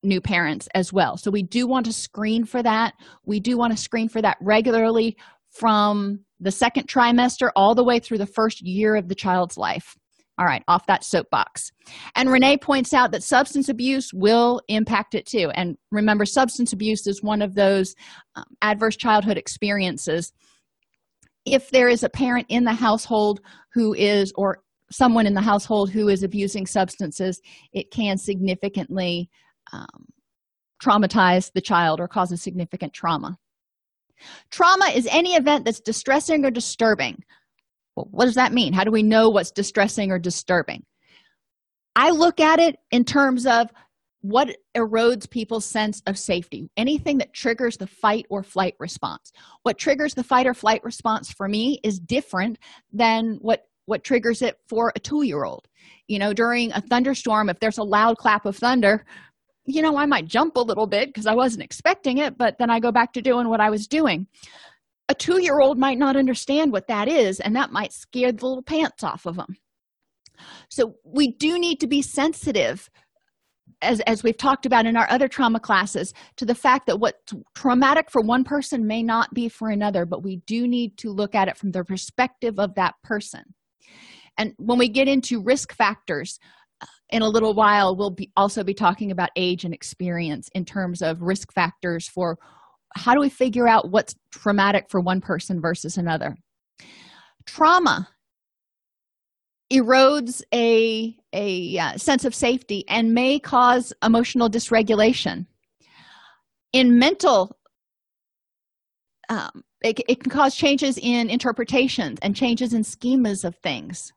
[0.04, 1.18] new parents as well.
[1.18, 2.94] So we do want to screen for that.
[3.26, 5.18] We do want to screen for that regularly
[5.50, 9.96] from the second trimester all the way through the first year of the child's life.
[10.40, 11.70] All right, off that soapbox.
[12.16, 15.52] And Renee points out that substance abuse will impact it too.
[15.54, 17.94] And remember, substance abuse is one of those
[18.36, 20.34] um, adverse childhood experiences.
[21.46, 23.42] If there is a parent in the household
[23.74, 27.40] who is, or someone in the household who is abusing substances,
[27.72, 29.30] it can significantly
[29.74, 30.06] um,
[30.82, 33.38] traumatize the child or cause a significant trauma.
[34.52, 37.24] Trauma is any event that's distressing or disturbing.
[37.96, 38.74] Well, what does that mean?
[38.74, 40.84] How do we know what's distressing or disturbing?
[41.96, 43.70] I look at it in terms of
[44.22, 49.34] what erodes people's sense of safety anything that triggers the fight or flight response
[49.64, 52.58] what triggers the fight or flight response for me is different
[52.94, 55.68] than what what triggers it for a two year old
[56.08, 59.06] you know during a thunderstorm if there's a loud clap of thunder
[59.66, 62.70] you know, I might jump a little bit because I wasn't expecting it, but then
[62.70, 64.28] I go back to doing what I was doing.
[65.10, 68.46] A two year old might not understand what that is, and that might scare the
[68.46, 69.58] little pants off of them.
[70.70, 72.90] So, we do need to be sensitive,
[73.82, 77.34] as, as we've talked about in our other trauma classes, to the fact that what's
[77.56, 81.36] traumatic for one person may not be for another, but we do need to look
[81.36, 83.44] at it from the perspective of that person.
[84.38, 86.40] And when we get into risk factors,
[87.10, 91.02] in a little while we'll be also be talking about age and experience in terms
[91.02, 92.38] of risk factors for
[92.96, 96.36] how do we figure out what's traumatic for one person versus another.
[97.46, 98.08] Trauma
[99.72, 105.48] erodes a a uh, sense of safety and may cause emotional dysregulation.
[106.74, 107.58] In mental
[109.30, 114.12] um, it, it can cause changes in interpretations and changes in schemas of things.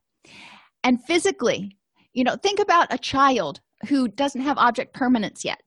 [0.85, 1.77] And physically
[2.17, 5.61] you know think about a child who doesn't have object permanence yet.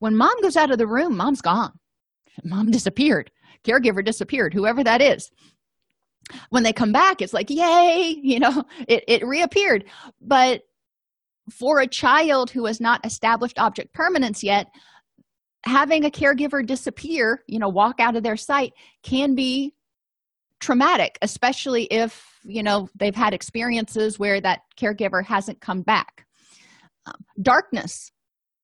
[0.00, 1.72] When mom goes out of the room mom's gone.
[2.42, 3.30] Mom disappeared.
[3.64, 5.30] Caregiver disappeared whoever that is.
[6.50, 9.84] When they come back it's like yay you know it, it reappeared.
[10.20, 10.62] But
[11.50, 14.66] for a child who has not established object permanence yet
[15.64, 19.74] having a caregiver disappear you know walk out of their sight can be
[20.64, 26.26] traumatic especially if you know they've had experiences where that caregiver hasn't come back.
[27.04, 28.10] Um, darkness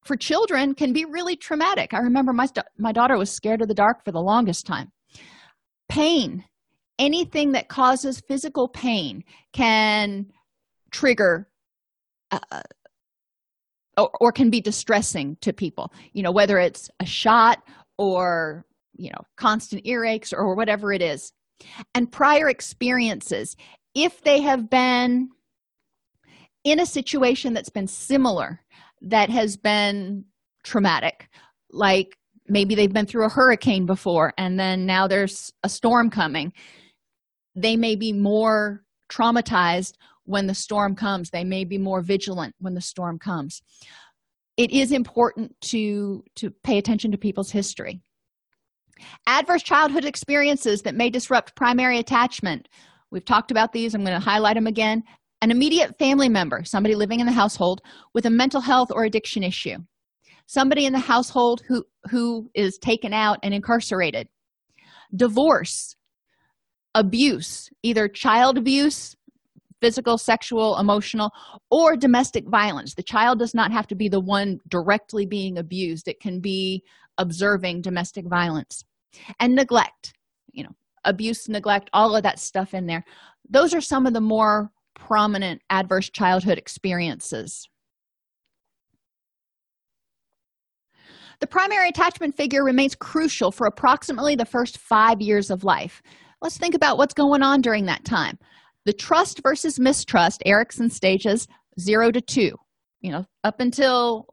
[0.04, 1.92] for children can be really traumatic.
[1.92, 4.90] I remember my, my daughter was scared of the dark for the longest time.
[5.90, 6.44] Pain
[6.98, 10.26] anything that causes physical pain can
[10.90, 11.48] trigger
[12.30, 12.62] uh,
[13.98, 15.92] or, or can be distressing to people.
[16.14, 17.62] You know whether it's a shot
[17.98, 18.64] or
[18.96, 21.32] you know constant earaches or whatever it is
[21.94, 23.56] and prior experiences
[23.94, 25.28] if they have been
[26.64, 28.60] in a situation that's been similar
[29.00, 30.24] that has been
[30.64, 31.28] traumatic
[31.72, 32.16] like
[32.48, 36.52] maybe they've been through a hurricane before and then now there's a storm coming
[37.54, 39.94] they may be more traumatized
[40.24, 41.30] when the storm comes.
[41.30, 43.62] They may be more vigilant when the storm comes.
[44.56, 48.00] It is important to to pay attention to people's history
[49.26, 52.68] adverse childhood experiences that may disrupt primary attachment.
[53.10, 53.94] We've talked about these.
[53.94, 55.02] I'm going to highlight them again.
[55.42, 57.80] An immediate family member somebody living in the household
[58.14, 59.78] with a mental health or addiction issue.
[60.46, 64.28] Somebody in the household who who is taken out and incarcerated.
[65.14, 65.96] Divorce
[66.94, 69.16] abuse either child abuse
[69.80, 71.30] physical sexual emotional
[71.70, 72.94] or domestic violence.
[72.94, 76.06] The child does not have to be the one directly being abused.
[76.06, 76.82] It can be
[77.18, 78.84] observing domestic violence
[79.38, 80.14] and neglect
[80.52, 80.70] you know
[81.04, 83.04] abuse neglect all of that stuff in there.
[83.48, 87.68] Those are some of the more prominent adverse childhood experiences.
[91.40, 96.02] The primary attachment figure remains crucial for approximately the first five years of life.
[96.42, 98.38] Let's think about what's going on during that time.
[98.84, 102.56] The trust versus mistrust erikson stages zero to two.
[103.00, 104.26] You know up until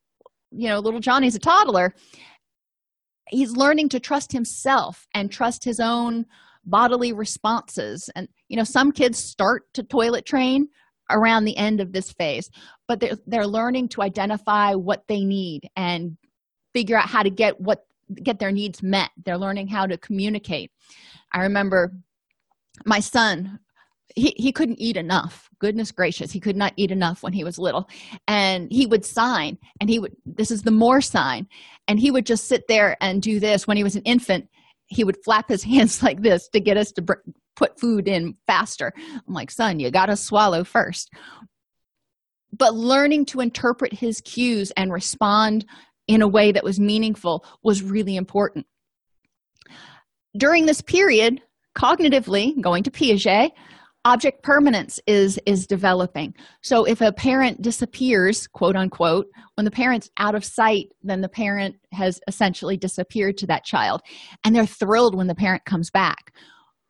[0.52, 1.94] you know little johnny's a toddler
[3.30, 6.26] he's learning to trust himself and trust his own
[6.66, 8.10] bodily responses.
[8.16, 10.68] And you know some kids start to toilet train
[11.10, 12.50] around the end of this phase
[12.88, 16.18] but they're, they're learning to identify what they need and
[16.74, 17.86] figure out how to get what
[18.24, 19.10] get their needs met.
[19.26, 20.72] They're learning how to communicate.
[21.34, 21.92] I remember
[22.86, 23.60] my son
[24.16, 25.50] he, he couldn't eat enough.
[25.60, 26.32] Goodness gracious.
[26.32, 27.90] He could not eat enough when he was little.
[28.28, 31.48] And he would sign and he would this is the more sign.
[31.88, 33.68] And he would just sit there and do this.
[33.68, 34.50] When he was an infant
[34.90, 37.14] he would flap his hands like this to get us to br-
[37.56, 38.94] put food in faster.
[38.98, 41.12] I'm like son you gotta swallow first.
[42.54, 45.66] But learning to interpret his cues and respond
[46.08, 48.66] in a way that was meaningful was really important.
[50.38, 51.42] During this period
[51.78, 53.52] cognitively going to piaget
[54.08, 56.34] object permanence is is developing.
[56.62, 61.30] So if a parent disappears quote unquote when the parent's out of sight then the
[61.30, 64.02] parent has essentially disappeared to that child
[64.46, 66.34] and they're thrilled when the parent comes back.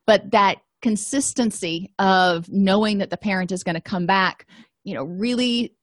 [0.05, 4.45] But that consistency of knowing that the parent is going to come back
[4.83, 5.73] you know really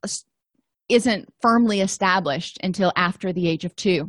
[0.88, 4.09] isn't firmly established until after the age of 2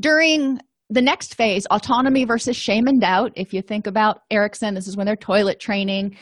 [0.00, 0.60] during
[0.92, 3.32] the next phase autonomy versus shame and doubt.
[3.34, 6.16] If you think about erikson this is when they're toilet training.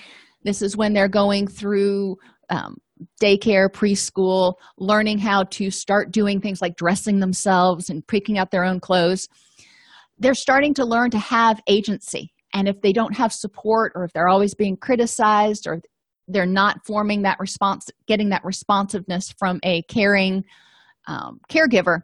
[0.44, 2.16] This is when they're going through
[2.50, 2.76] um,
[3.20, 8.64] daycare preschool learning how to start doing things like dressing themselves and picking out their
[8.64, 9.28] own clothes.
[10.18, 12.32] They're starting to learn to have agency.
[12.54, 15.80] And if they don't have support or if they're always being criticized or
[16.28, 20.44] they're not forming that response getting that responsiveness from a caring
[21.08, 22.02] um, caregiver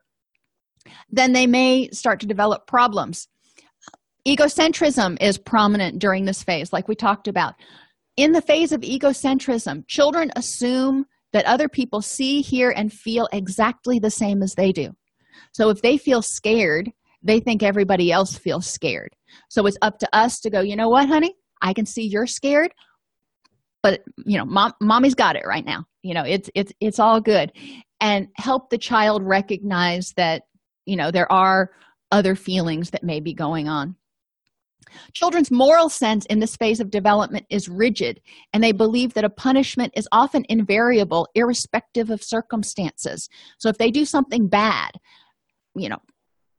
[1.10, 3.28] then they may start to develop problems.
[4.26, 7.54] Egocentrism is prominent during this phase like we talked about.
[8.16, 13.98] In the phase of egocentrism children assume that other people see hear and feel exactly
[13.98, 14.92] the same as they do.
[15.52, 19.16] So if they feel scared they think everybody else feels scared.
[19.48, 21.34] So it's up to us to go you know what honey?
[21.62, 22.72] I can see you're scared
[23.86, 25.84] but you know mom mommy's got it right now.
[26.02, 27.52] You know it's it's it's all good.
[28.00, 30.42] And help the child recognize that
[30.86, 31.70] you know there are
[32.10, 33.96] other feelings that may be going on.
[35.12, 38.20] Children's moral sense in this phase of development is rigid
[38.52, 43.28] and they believe that a punishment is often invariable irrespective of circumstances.
[43.58, 44.92] So if they do something bad
[45.76, 46.00] you know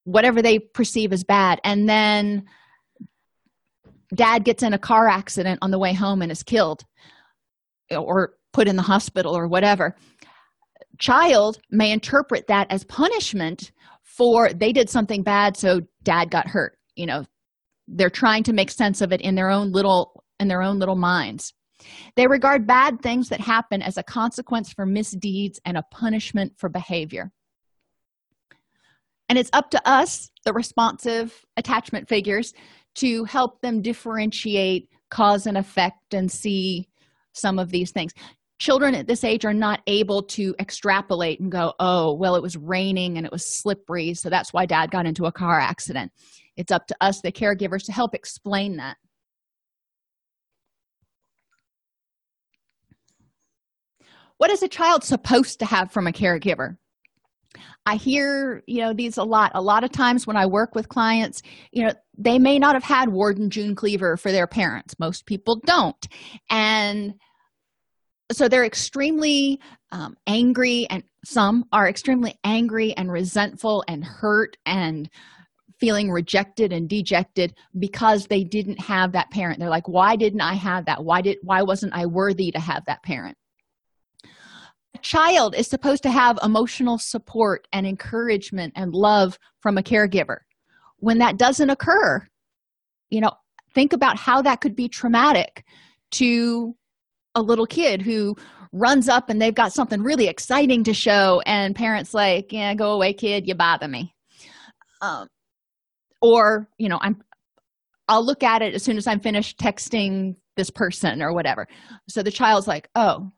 [0.03, 2.45] whatever they perceive as bad and then
[4.13, 6.83] dad gets in a car accident on the way home and is killed
[7.91, 9.95] or put in the hospital or whatever
[10.97, 13.71] child may interpret that as punishment
[14.17, 17.23] for they did something bad so dad got hurt you know.
[17.87, 20.97] They're trying to make sense of it in their own little in their own little
[20.97, 21.53] minds.
[22.15, 26.69] They regard bad things that happen as a consequence for misdeeds and a punishment for
[26.69, 27.31] behavior.
[29.29, 32.53] And it's up to us the responsive attachment figures
[32.95, 36.89] to help them differentiate cause and effect and see
[37.33, 38.13] some of these things
[38.59, 42.57] children at this age are not able to extrapolate and go oh well it was
[42.57, 46.11] raining and it was slippery so that's why dad got into a car accident.
[46.55, 48.97] It's up to us the caregivers to help explain that.
[54.37, 56.77] What is a child supposed to have from a caregiver?
[57.85, 59.51] I hear you know these a lot.
[59.55, 61.41] A lot of times when i work with clients
[61.71, 64.97] you know they may not have had ward and june cleaver for their parents.
[64.99, 66.07] Most people don't.
[66.49, 67.13] And
[68.31, 69.59] so they're extremely
[69.91, 75.09] um, angry and some are extremely angry and resentful and hurt and
[75.79, 79.59] feeling rejected and dejected because they didn't have that parent.
[79.59, 81.03] They're like why didn't i have that?
[81.03, 83.37] Why did why wasn't i worthy to have that parent?
[84.95, 90.37] A child is supposed to have emotional support and encouragement and love from a caregiver.
[90.99, 92.27] When that doesn't occur
[93.09, 93.31] you know
[93.73, 95.63] think about how that could be traumatic
[96.11, 96.75] to
[97.37, 98.35] a little kid who
[98.73, 102.91] runs up and they've got something really exciting to show and parents like yeah go
[102.91, 104.13] away kid you bother me.
[105.01, 105.27] Um,
[106.21, 107.21] or you know i'm
[108.07, 111.67] i'll look at it as soon as i'm finished texting this person or whatever.
[112.09, 113.31] So the child's like oh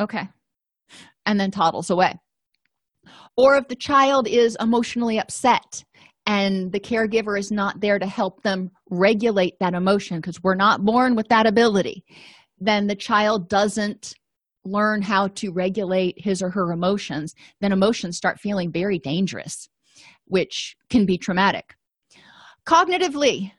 [0.00, 0.28] okay
[1.24, 2.18] and then toddles away.
[3.36, 5.84] Or if the child is emotionally upset
[6.26, 10.84] and the caregiver is not there to help them regulate that emotion because we're not
[10.84, 12.04] born with that ability
[12.66, 14.14] then the child doesn't
[14.64, 19.68] learn how to regulate his or her emotions then emotions start feeling very dangerous
[20.26, 21.74] which can be traumatic.
[22.66, 23.52] Cognitively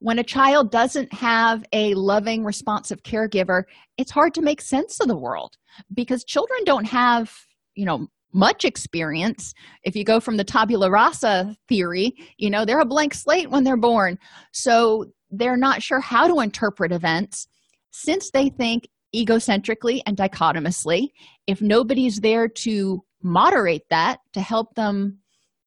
[0.00, 3.64] when a child doesn't have a loving responsive caregiver
[3.98, 5.56] it's hard to make sense of the world
[5.94, 7.32] because children don't have
[7.74, 9.54] you know much experience.
[9.82, 13.64] If you go from the tabula rasa theory you know they're a blank slate when
[13.64, 14.18] they're born.
[14.52, 17.46] So they're not sure how to interpret events
[17.90, 21.12] since they think egocentrically and dichotomously
[21.46, 25.18] if nobody's there to moderate that to help them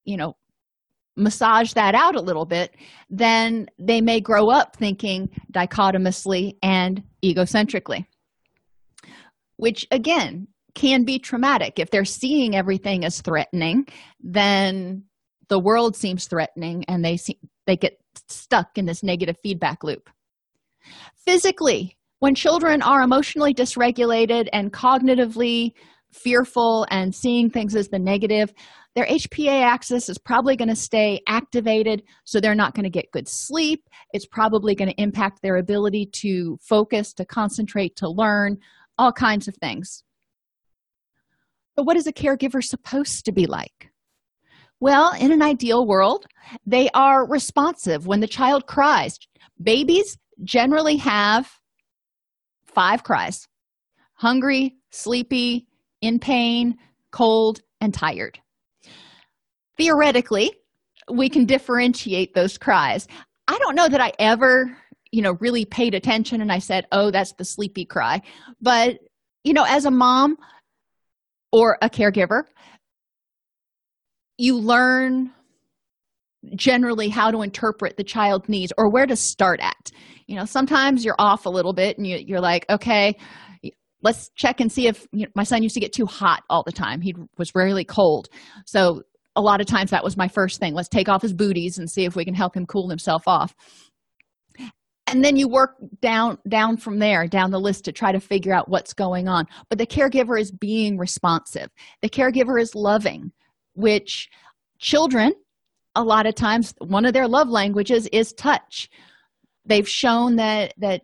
[0.05, 0.36] you know
[1.15, 2.76] massage that out a little bit
[3.09, 8.05] then they may grow up thinking dichotomously and egocentrically
[9.57, 11.80] which again can be traumatic.
[11.80, 13.88] If they're seeing everything as threatening
[14.19, 15.03] then
[15.49, 20.09] the world seems threatening and they see they get stuck in this negative feedback loop.
[21.26, 25.74] Physically when children are emotionally dysregulated and cognitively
[26.13, 28.53] fearful and seeing things as the negative
[28.95, 33.11] their hpa axis is probably going to stay activated so they're not going to get
[33.11, 38.57] good sleep it's probably going to impact their ability to focus to concentrate to learn
[38.97, 40.03] all kinds of things
[41.76, 43.89] but what is a caregiver supposed to be like?
[44.80, 46.26] Well, in an ideal world,
[46.65, 49.17] they are responsive when the child cries.
[49.61, 51.49] Babies generally have
[52.74, 53.47] five cries
[54.15, 55.67] hungry, sleepy,
[56.01, 56.78] in pain,
[57.11, 58.39] cold, and tired.
[59.78, 60.53] Theoretically,
[61.11, 63.07] we can differentiate those cries.
[63.47, 64.78] I don't know that I ever,
[65.11, 68.21] you know, really paid attention and I said, oh, that's the sleepy cry.
[68.61, 68.99] But,
[69.43, 70.38] you know, as a mom,
[71.51, 72.45] or a caregiver
[74.38, 75.32] you learn
[76.55, 79.91] generally how to interpret the child's needs or where to start at.
[80.27, 83.17] You know sometimes you're off a little bit and you, are like okay
[84.03, 86.63] let's check and see if you know, my son used to get too hot all
[86.63, 87.01] the time.
[87.01, 88.27] He was rarely cold.
[88.65, 89.01] So
[89.35, 90.73] a lot of times that was my first thing.
[90.75, 93.55] Let's take off his booties and see if we can help him cool himself off.
[95.07, 98.53] And then you work down down from there down the list to try to figure
[98.53, 99.47] out what's going on.
[99.69, 101.69] But the caregiver is being responsive.
[102.01, 103.31] The caregiver is loving
[103.73, 104.29] which
[104.79, 105.33] children
[105.95, 108.89] a lot of times one of their love languages is touch.
[109.65, 111.01] They've shown that that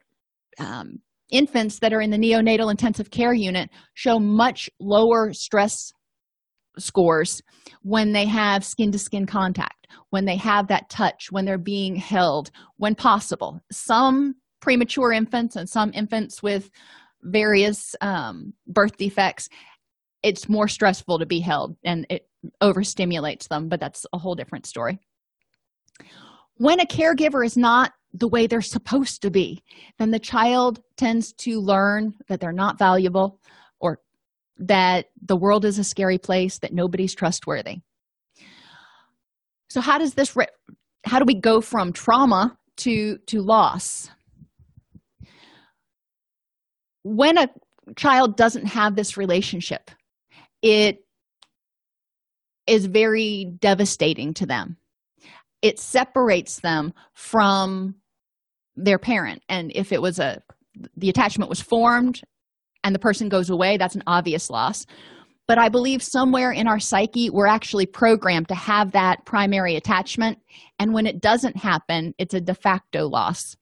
[0.60, 1.00] um,
[1.32, 5.92] infants that are in the neonatal intensive care unit show much lower stress
[6.78, 7.42] scores
[7.82, 11.96] when they have skin to skin contact when they have that touch when they're being
[11.96, 13.60] held when possible.
[13.72, 16.70] Some premature infants and some infants with
[17.22, 19.50] various um, birth defects
[20.24, 22.29] it's more stressful to be held and it
[22.62, 25.00] overstimulates them but that's a whole different story.
[26.56, 29.64] When a caregiver is not the way they're supposed to be
[29.98, 33.40] then the child tends to learn that they're not valuable
[33.80, 34.00] or
[34.58, 37.78] that the world is a scary place that nobody's trustworthy.
[39.70, 40.48] So how does this re-
[41.06, 44.10] how do we go from trauma to to loss?
[47.04, 47.50] When a
[47.96, 49.92] child doesn't have this relationship
[50.62, 51.06] it
[52.70, 54.78] is very devastating to them.
[55.62, 57.96] It separates them from
[58.76, 59.44] their parent.
[59.50, 60.42] And if it was a
[60.96, 62.22] the attachment was formed
[62.84, 64.86] and the person goes away that's an obvious loss.
[65.48, 70.38] But i believe somewhere in our psyche we're actually programmed to have that primary attachment.
[70.78, 73.58] And when it doesn't happen it's a de facto loss.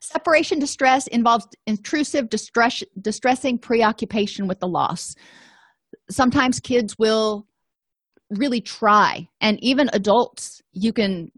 [0.00, 5.14] Separation distress involves intrusive distress distressing preoccupation with the loss.
[6.10, 7.46] Sometimes kids will
[8.30, 9.28] really try.
[9.40, 11.30] And even adults you can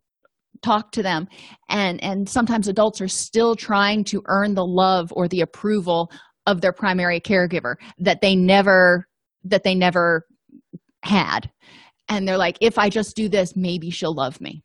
[0.62, 1.28] talk to them.
[1.68, 6.10] And and sometimes adults are still trying to earn the love or the approval
[6.46, 9.06] of their primary caregiver that they never
[9.44, 10.26] that they never
[11.04, 11.50] had.
[12.08, 14.62] And they're like if i just do this maybe she'll love me.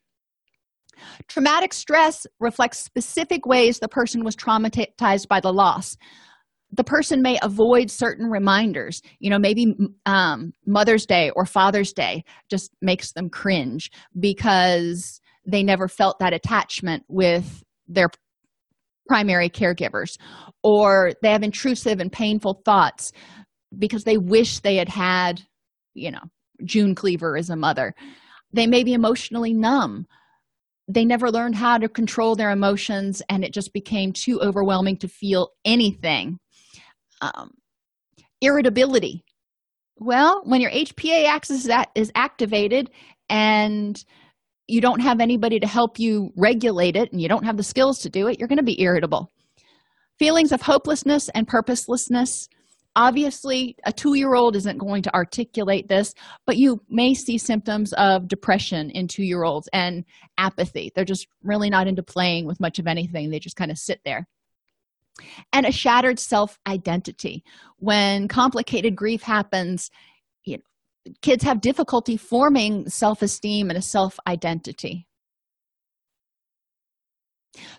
[1.28, 5.98] Traumatic stress reflects specific ways the person was traumatized by the loss
[6.76, 9.02] the person may avoid certain reminders.
[9.20, 15.64] You know maybe um, mother's day or father's day just makes them cringe because they
[15.64, 18.10] never felt that attachment with their
[19.08, 20.18] primary caregivers
[20.64, 23.12] or they have intrusive and painful thoughts
[23.78, 25.42] because they wish they had had
[25.94, 26.22] you know
[26.64, 27.94] june cleaver as a mother.
[28.54, 30.06] They may be emotionally numb.
[30.88, 35.08] They never learned how to control their emotions and it just became too overwhelming to
[35.08, 36.40] feel anything
[37.24, 37.52] um,
[38.42, 39.24] irritability.
[39.98, 42.90] Well when your hpa axis is activated
[43.30, 44.04] and
[44.68, 48.00] you don't have anybody to help you regulate it and you don't have the skills
[48.00, 49.32] to do it you're going to be irritable.
[50.20, 52.48] Feelings of hopelessness and purposelessness.
[52.96, 56.14] Obviously a two-year-old isn't going to articulate this
[56.46, 60.04] but you may see symptoms of depression in two-year-olds and
[60.38, 60.92] apathy.
[60.96, 63.30] They're just really not into playing with much of anything.
[63.30, 64.28] They just kind of sit there
[65.52, 67.44] and a shattered self-identity.
[67.78, 69.90] When complicated grief happens
[70.46, 75.08] you know, kids have difficulty forming self-esteem and a self-identity.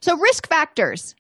[0.01, 1.15] So risk factors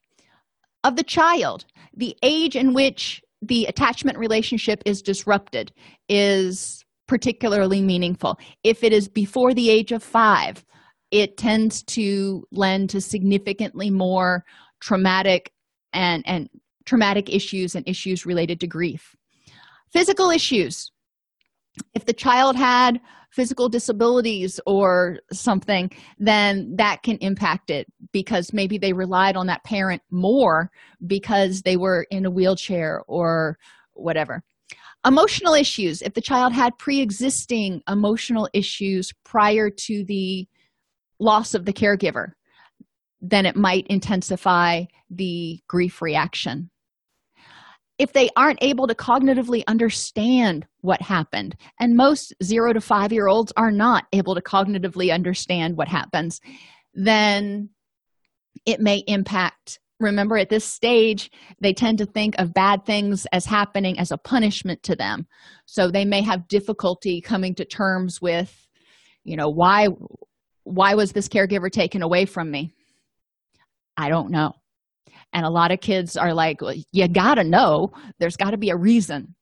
[0.84, 1.64] of the child
[1.96, 5.72] the age in which the attachment relationship is disrupted
[6.08, 8.38] is particularly meaningful.
[8.62, 10.64] If it is before the age of five
[11.10, 14.44] it tends to lend to significantly more
[14.80, 15.52] traumatic
[15.94, 16.48] and and
[16.84, 19.16] traumatic issues and issues related to grief.
[19.92, 20.90] Physical issues.
[21.94, 28.78] If the child had physical disabilities or something then that can impact it because maybe
[28.78, 30.70] they relied on that parent more
[31.04, 33.58] because they were in a wheelchair or
[33.94, 34.44] whatever.
[35.04, 36.00] Emotional issues.
[36.00, 40.46] If the child had pre-existing emotional issues prior to the
[41.18, 42.32] loss of the caregiver
[43.24, 46.70] then it might intensify the grief reaction.
[47.98, 53.28] If they aren't able to cognitively understand what happened and most zero to five year
[53.28, 56.40] olds are not able to cognitively understand what happens
[56.94, 57.70] then
[58.66, 59.80] it may impact.
[60.00, 64.18] Remember at this stage they tend to think of bad things as happening as a
[64.18, 65.26] punishment to them.
[65.66, 68.66] So they may have difficulty coming to terms with
[69.22, 69.88] you know why
[70.64, 72.74] why was this caregiver taken away from me
[73.96, 74.52] i don't know.
[75.32, 77.92] And a lot of kids are like well, you gotta know.
[78.18, 79.34] There's got to be a reason.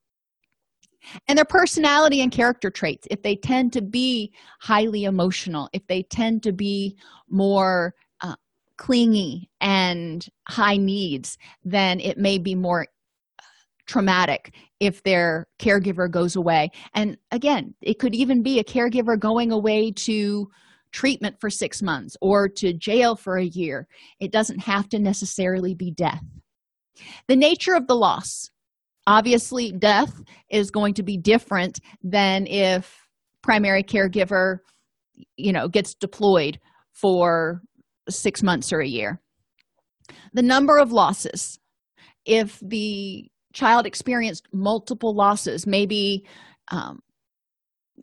[1.27, 6.03] And their personality and character traits if they tend to be highly emotional if they
[6.03, 6.97] tend to be
[7.29, 8.35] more uh,
[8.77, 12.87] clingy and high needs then it may be more
[13.85, 16.71] traumatic if their caregiver goes away.
[16.93, 20.49] And again it could even be a caregiver going away to
[20.93, 23.87] treatment for six months or to jail for a year
[24.19, 26.23] it doesn't have to necessarily be death.
[27.27, 28.51] The nature of the loss.
[29.05, 30.13] Obviously death
[30.49, 32.95] is going to be different than if
[33.41, 34.59] primary caregiver
[35.35, 36.59] you know gets deployed
[36.93, 37.61] for
[38.09, 39.19] six months or a year.
[40.33, 41.59] The number of losses.
[42.25, 46.25] If the child experienced multiple losses maybe
[46.69, 47.01] um,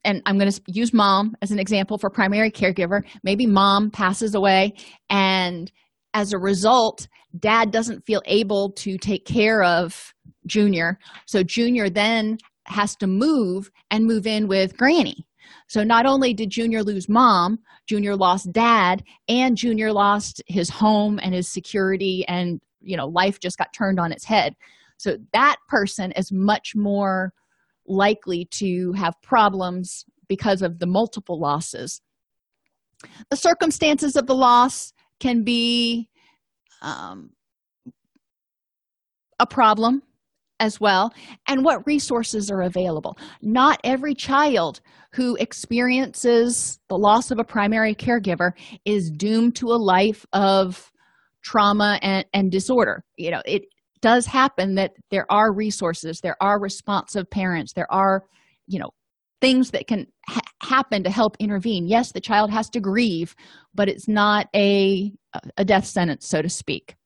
[0.04, 3.02] and i'm going to use mom as an example for primary caregiver.
[3.22, 4.74] Maybe mom passes away
[5.08, 5.70] and
[6.14, 10.12] as a result dad doesn't feel able to take care of
[10.46, 10.98] junior.
[11.26, 15.26] So junior then has to move and move in with granny.
[15.68, 21.18] So not only did junior lose mom junior lost dad and junior lost his home
[21.22, 24.54] and his security and you know life just got turned on its head.
[24.96, 27.32] So that person is much more
[27.90, 32.00] likely to have problems because of the multiple losses.
[33.30, 36.08] The circumstances of the loss can be
[36.82, 37.30] um,
[39.38, 40.02] a problem
[40.60, 41.12] as well
[41.48, 43.18] and what resources are available.
[43.42, 44.80] Not every child
[45.12, 48.52] who experiences the loss of a primary caregiver
[48.84, 50.92] is doomed to a life of
[51.42, 53.02] trauma and, and disorder.
[53.16, 53.62] You know it
[54.02, 58.24] does happen that there are resources there are responsive parents there are
[58.66, 58.90] you know
[59.40, 61.86] things that can ha- happen to help intervene.
[61.86, 63.34] Yes the child has to grieve
[63.74, 65.12] but it's not a
[65.56, 66.96] a death sentence so to speak.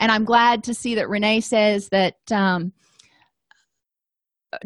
[0.00, 2.72] And i'm glad to see that renee says that um,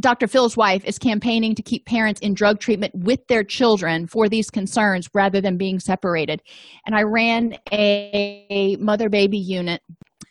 [0.01, 4.29] dr phil's wife is campaigning to keep parents in drug treatment with their children for
[4.29, 6.43] these concerns rather than being separated.
[6.87, 9.83] And i ran a mother baby unit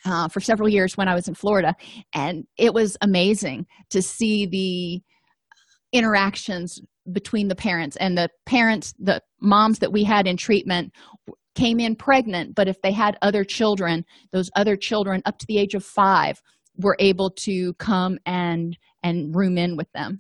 [0.06, 1.76] uh, for several years when I was in Florida,
[2.14, 5.02] and it was amazing to see the
[5.92, 6.82] interactions
[7.12, 10.92] between the parents and the parents, the moms that we had in treatment
[11.56, 15.58] came in pregnant, but if they had other children, those other children up to the
[15.58, 16.42] age of five
[16.78, 20.20] were able to come and and room in with them.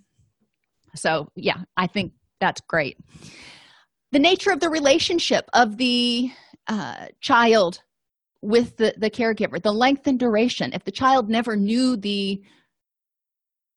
[0.96, 2.98] So yeah, I think that's great.
[4.12, 6.32] The nature of the relationship of the
[6.68, 7.82] uh, child
[8.46, 10.72] with the, the caregiver the length and duration.
[10.74, 12.42] If the child never knew the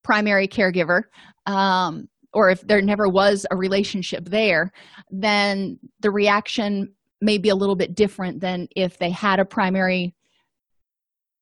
[0.03, 1.03] primary caregiver
[1.45, 4.71] um, or if there never was a relationship there
[5.11, 10.15] then the reaction may be a little bit different than if they had a primary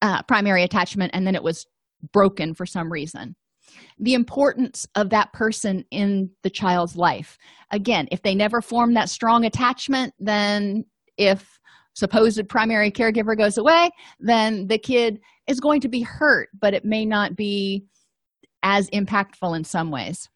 [0.01, 1.65] uh, primary attachment and then it was
[2.13, 3.35] broken for some reason.
[3.99, 7.37] The importance of that person in the child's life.
[7.71, 10.85] Again if they never formed that strong attachment then
[11.17, 11.56] if
[11.97, 13.89] supposed primary caregiver goes away
[14.19, 17.83] then the kid is going to be hurt but it may not be
[18.63, 20.29] as impactful in some ways.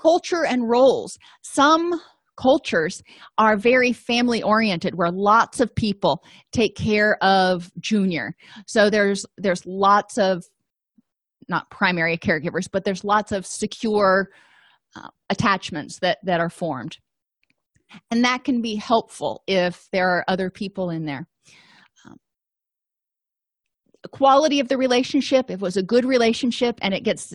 [0.00, 1.18] Culture and roles.
[1.42, 2.00] Some
[2.36, 3.02] cultures
[3.36, 6.22] are very family oriented where lots of people
[6.52, 8.34] take care of junior.
[8.66, 10.44] So there's there's lots of
[11.48, 14.28] not primary caregivers but there's lots of secure
[14.96, 16.96] uh, attachments that that are formed
[18.10, 21.26] and that can be helpful if there are other people in there.
[22.06, 22.16] Um,
[24.10, 27.34] quality of the relationship if it was a good relationship and it gets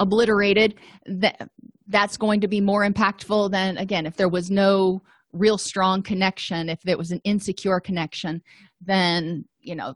[0.00, 0.74] obliterated
[1.06, 1.48] that
[1.86, 5.00] that's going to be more impactful than again if there was no
[5.32, 8.42] real strong connection if it was an insecure connection
[8.80, 9.94] then you know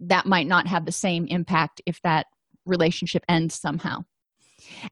[0.00, 2.26] that might not have the same impact if that
[2.66, 4.04] relationship ends somehow.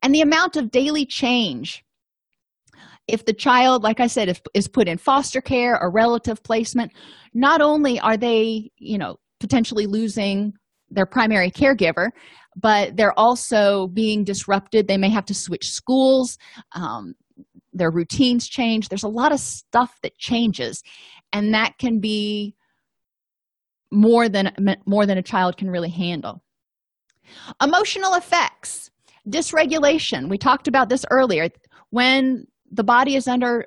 [0.02, 1.84] And the amount of daily change
[3.08, 6.92] if the child like i said is, is put in foster care or relative placement
[7.34, 10.52] not only are they you know potentially losing
[10.90, 12.10] their primary caregiver
[12.56, 14.88] but they're also being disrupted.
[14.88, 16.38] They may have to switch schools.
[16.72, 17.14] Um,
[17.72, 18.88] their routines change.
[18.88, 20.82] There's a lot of stuff that changes
[21.32, 22.54] and that can be
[23.92, 24.52] more than
[24.86, 26.42] more than a child can really handle.
[27.62, 28.90] Emotional effects.
[29.28, 30.30] Dysregulation.
[30.30, 31.50] We talked about this earlier.
[31.90, 33.66] When the body is under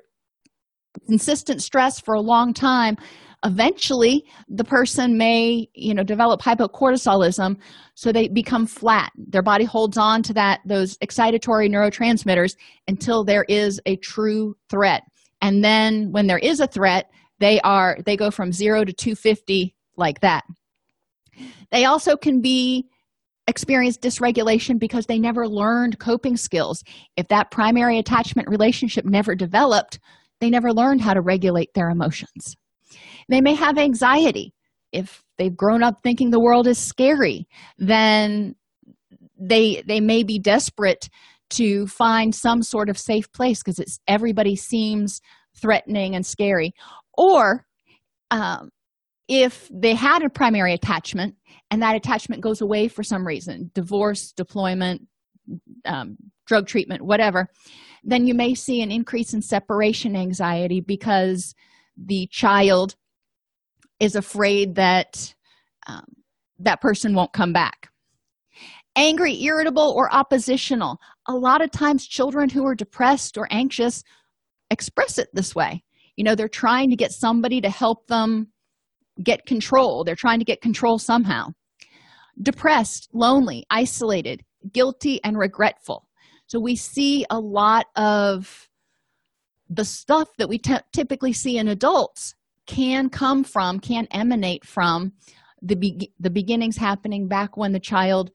[1.06, 2.96] consistent stress for a long time
[3.44, 7.56] eventually the person may you know develop hypocortisolism
[7.94, 9.12] so they become flat.
[9.16, 12.56] Their body holds on to that those excitatory neurotransmitters
[12.88, 15.02] until there is a true threat.
[15.42, 19.74] And then when there is a threat they are they go from 0 to 250
[19.96, 20.44] like that.
[21.70, 22.88] They also can be
[23.46, 26.82] experience dysregulation because they never learned coping skills.
[27.16, 29.98] If that primary attachment relationship never developed
[30.40, 32.56] they never learned how to regulate their emotions.
[33.28, 34.54] They may have anxiety.
[34.90, 37.46] If they've grown up thinking the world is scary
[37.78, 38.54] then
[39.38, 41.08] they they may be desperate
[41.50, 45.20] to find some sort of safe place because it's everybody seems
[45.56, 46.72] threatening and scary.
[47.16, 47.66] Or
[48.30, 48.70] um,
[49.30, 51.36] if they had a primary attachment
[51.70, 55.02] and that attachment goes away for some reason divorce deployment
[55.86, 56.16] um,
[56.46, 57.48] drug treatment whatever
[58.02, 61.54] then you may see an increase in separation anxiety because
[61.96, 62.96] the child
[63.98, 65.34] is afraid that
[65.86, 66.04] um,
[66.58, 67.90] that person won't come back.
[68.96, 70.98] Angry irritable or oppositional.
[71.28, 74.02] A lot of times children who are depressed or anxious
[74.70, 75.84] express it this way.
[76.16, 78.48] You know they're trying to get somebody to help them
[79.22, 80.04] get control.
[80.04, 81.48] They're trying to get control somehow.
[82.40, 84.42] Depressed lonely isolated
[84.72, 86.06] guilty and regretful.
[86.46, 88.68] So we see a lot of
[89.68, 90.60] the stuff that we
[90.92, 92.34] typically see in adults
[92.66, 95.12] can come from can emanate from
[95.62, 98.30] the be- the beginnings happening back when the child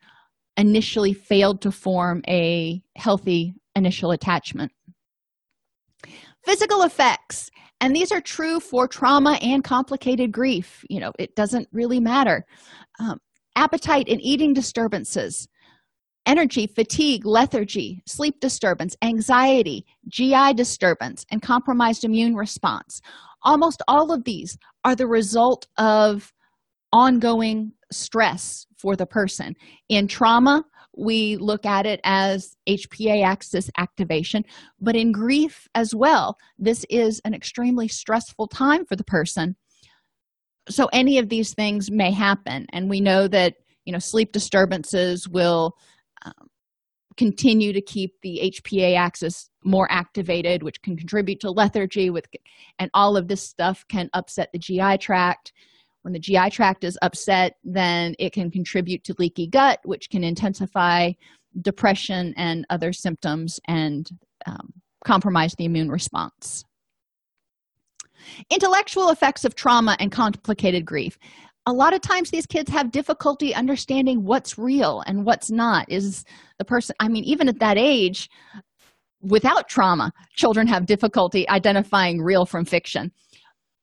[0.57, 4.71] initially failed to form a healthy initial attachment
[6.45, 7.49] physical effects.
[7.81, 10.85] And these are true for trauma and complicated grief.
[10.89, 12.45] You know it doesn't really matter.
[12.99, 13.19] Um,
[13.55, 15.47] appetite and eating disturbances
[16.25, 23.01] energy fatigue lethargy sleep disturbance anxiety gi disturbance and compromised immune response.
[23.43, 26.33] Almost all of these are the result of
[26.91, 29.53] ongoing stress for the person.
[29.89, 30.63] In trauma
[30.97, 34.43] we look at it as hpa axis activation.
[34.79, 39.55] But in grief as well this is an extremely stressful time for the person.
[40.69, 45.27] So any of these things may happen and we know that you know sleep disturbances
[45.27, 45.75] will
[46.25, 46.49] um,
[47.17, 52.25] continue to keep the hpa axis more activated which can contribute to lethargy with
[52.77, 55.53] and all of this stuff can upset the gi tract
[56.05, 60.23] when the gi tract is upset then it can contribute to leaky gut which can
[60.23, 61.11] intensify
[61.61, 64.09] depression and other symptoms and
[64.45, 64.71] um,
[65.03, 66.63] compromise the immune response.
[68.49, 71.17] Intellectual effects of trauma and complicated grief.
[71.65, 75.85] A lot of times these kids have difficulty understanding what's real and what's not.
[75.89, 76.23] Is
[76.59, 78.29] the person i mean even at that age
[79.21, 83.11] without trauma children have difficulty identifying real from fiction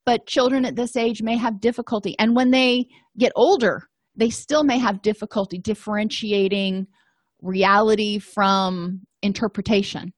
[0.05, 2.17] but children at this age may have difficulty.
[2.19, 6.87] And when they get older they still may have difficulty differentiating
[7.41, 10.13] reality from interpretation.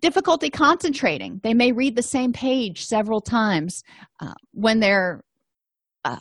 [0.00, 1.40] Difficulty concentrating.
[1.42, 3.82] They may read the same page several times
[4.20, 5.24] uh, when they're
[6.04, 6.18] uh,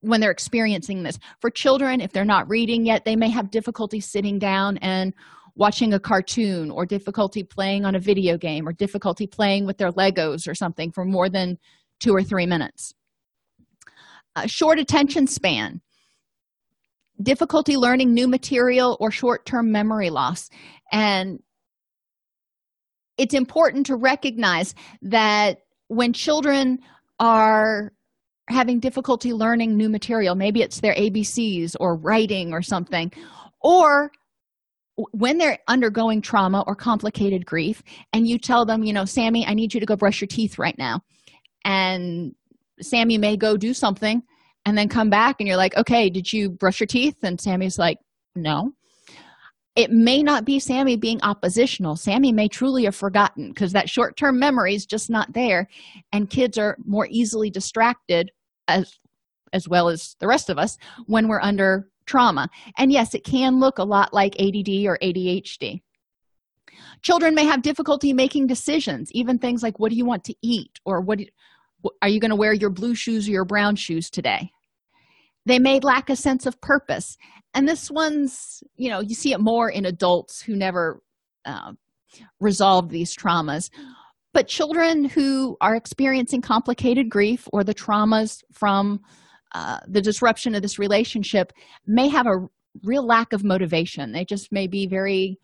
[0.00, 1.18] when they're experiencing this.
[1.40, 5.14] For children if they're not reading yet they may have difficulty sitting down and
[5.56, 9.90] watching a cartoon or difficulty playing on a video game or difficulty playing with their
[9.90, 11.58] legos or something for more than
[12.00, 12.94] two or three minutes.
[14.36, 15.80] A short attention span
[17.20, 20.50] difficulty learning new material or short-term memory loss.
[20.92, 21.40] And
[23.16, 26.78] it's important to recognize that when children
[27.18, 27.92] are
[28.48, 33.12] having difficulty learning new material maybe it's their abcs or writing or something
[33.60, 34.10] or
[35.12, 37.82] when they're undergoing trauma or complicated grief
[38.14, 40.58] and you tell them you know sammy i need you to go brush your teeth
[40.58, 40.98] right now
[41.64, 42.34] and
[42.80, 44.22] sammy may go do something
[44.64, 47.16] and then come back and you're like okay did you brush your teeth?
[47.22, 47.98] And sammy's like
[48.34, 48.72] no.
[49.76, 51.94] It may not be sammy being oppositional.
[51.94, 55.68] Sammy may truly have forgotten because that short-term memory is just not there
[56.12, 58.30] and kids are more easily distracted
[58.66, 58.98] as
[59.52, 62.48] as well as the rest of us when we're under trauma.
[62.76, 64.54] And yes it can look a lot like add
[64.86, 65.80] or adhd
[67.02, 70.78] children may have difficulty making decisions even things like what do you want to eat?
[70.84, 71.20] Or what
[72.02, 74.50] are you going to wear your blue shoes or your brown shoes today?
[75.46, 77.16] They may lack a sense of purpose.
[77.54, 81.02] And this one's you know you see it more in adults who never
[81.44, 81.72] uh,
[82.40, 83.70] resolve these traumas.
[84.34, 89.00] But children who are experiencing complicated grief or the traumas from
[89.54, 91.52] uh, the disruption of this relationship
[91.86, 92.46] may have a
[92.84, 94.12] real lack of motivation.
[94.12, 95.38] They just may be very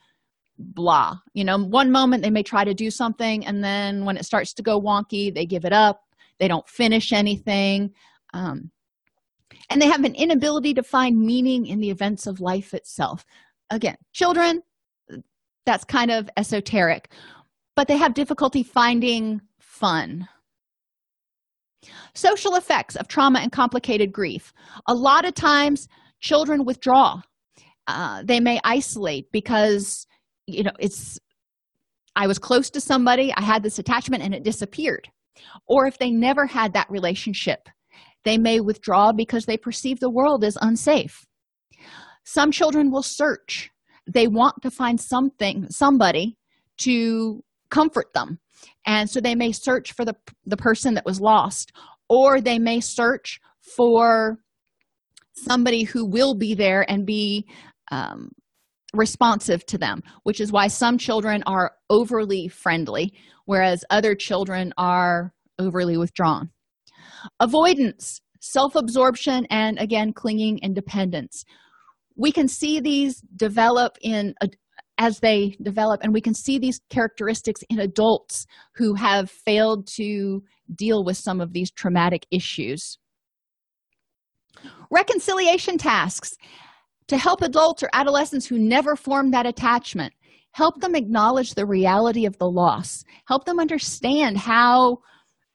[0.58, 1.16] blah.
[1.34, 4.52] You know one moment they may try to do something and then when it starts
[4.54, 6.00] to go wonky they give it up.
[6.38, 7.92] They don't finish anything.
[8.32, 8.70] Um,
[9.70, 13.24] and they have an inability to find meaning in the events of life itself.
[13.70, 14.62] Again children
[15.66, 17.10] that's kind of esoteric
[17.76, 20.28] but they have difficulty finding fun.
[22.14, 24.52] Social effects of trauma and complicated grief.
[24.86, 25.88] A lot of times
[26.20, 27.20] children withdraw.
[27.86, 30.06] Uh, they may isolate because
[30.46, 31.18] you know it's
[32.16, 35.08] i was close to somebody i had this attachment and it disappeared.
[35.66, 37.68] Or if they never had that relationship
[38.24, 41.26] they may withdraw because they perceive the world as unsafe.
[42.24, 43.70] Some children will search.
[44.10, 46.36] They want to find something somebody
[46.78, 48.38] to comfort them.
[48.86, 50.14] And so they may search for the
[50.46, 51.72] the person that was lost
[52.08, 53.40] or they may search
[53.76, 54.38] for
[55.34, 57.46] somebody who will be there and be
[57.90, 58.30] um,
[58.94, 63.12] responsive to them which is why some children are overly friendly
[63.46, 66.50] whereas other children are overly withdrawn.
[67.40, 71.44] Avoidance self-absorption and again clinging and dependence
[72.16, 74.34] we can see these develop in
[74.98, 80.42] as they develop and we can see these characteristics in adults who have failed to
[80.74, 82.98] deal with some of these traumatic issues.
[84.90, 86.34] Reconciliation tasks
[87.08, 90.12] to help adults or adolescents who never formed that attachment.
[90.52, 93.04] Help them acknowledge the reality of the loss.
[93.26, 94.98] Help them understand how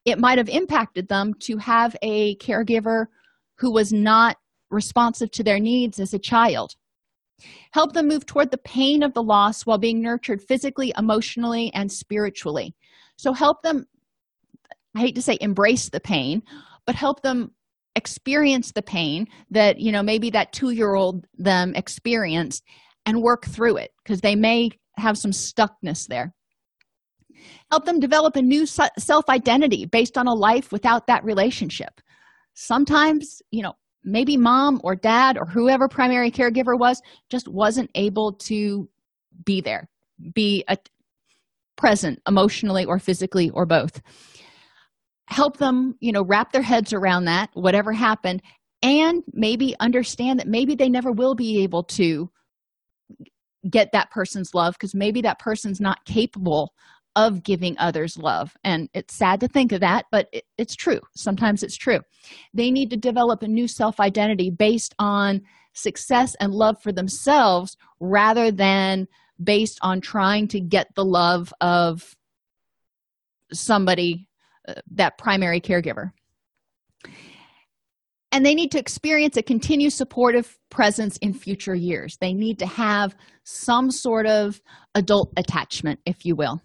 [0.06, 3.06] it might have impacted them to have a caregiver
[3.58, 4.38] who was not
[4.70, 6.76] responsive to their needs as a child.
[7.72, 11.92] Help them move toward the pain of the loss while being nurtured physically emotionally and
[11.92, 12.76] spiritually.
[13.16, 13.86] So help them
[14.96, 16.42] i hate to say embrace the pain
[16.86, 17.52] but help them
[17.96, 22.64] experience the pain that you know maybe that two year old them experienced
[23.06, 26.34] and work through it because they may have some stuckness there.
[27.72, 32.02] Help them develop a new self identity based on a life without that relationship.
[32.54, 33.74] Sometimes you know
[34.04, 38.90] maybe mom or dad or whoever primary caregiver was just wasn't able to
[39.46, 39.90] be there
[40.34, 40.78] be a,
[41.80, 44.02] present emotionally or physically or both
[45.30, 48.42] help them you know wrap their heads around that whatever happened
[48.82, 52.30] and maybe understand that maybe they never will be able to
[53.70, 56.74] get that person's love because maybe that person's not capable
[57.16, 58.56] of giving others love.
[58.64, 61.02] And it's sad to think of that but it, it's true.
[61.16, 62.00] Sometimes it's true.
[62.54, 65.42] They need to develop a new self-identity based on
[65.74, 69.08] success and love for themselves rather than
[69.44, 72.16] based on trying to get the love of
[73.52, 74.29] somebody
[74.92, 76.12] that primary caregiver
[78.32, 82.68] and they need to experience a continued supportive presence in future years they need to
[82.68, 84.62] have some sort of
[84.96, 86.62] adult attachment if you will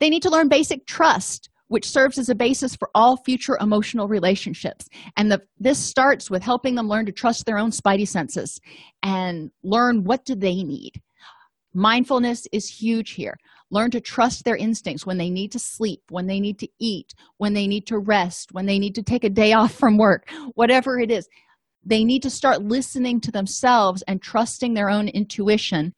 [0.00, 4.08] they need to learn basic trust which serves as a basis for all future emotional
[4.08, 4.88] relationships.
[5.16, 8.60] And the, this starts with helping them learn to trust their own spidey senses
[9.02, 10.92] and learn what do they need.
[11.74, 13.36] Mindfulness is huge here.
[13.70, 17.14] Learn to trust their instincts when they need to sleep, when they need to eat,
[17.38, 20.28] when they need to rest, when they need to take a day off from work,
[20.54, 21.28] whatever it is.
[21.84, 25.94] They need to start listening to themselves and trusting their own intuition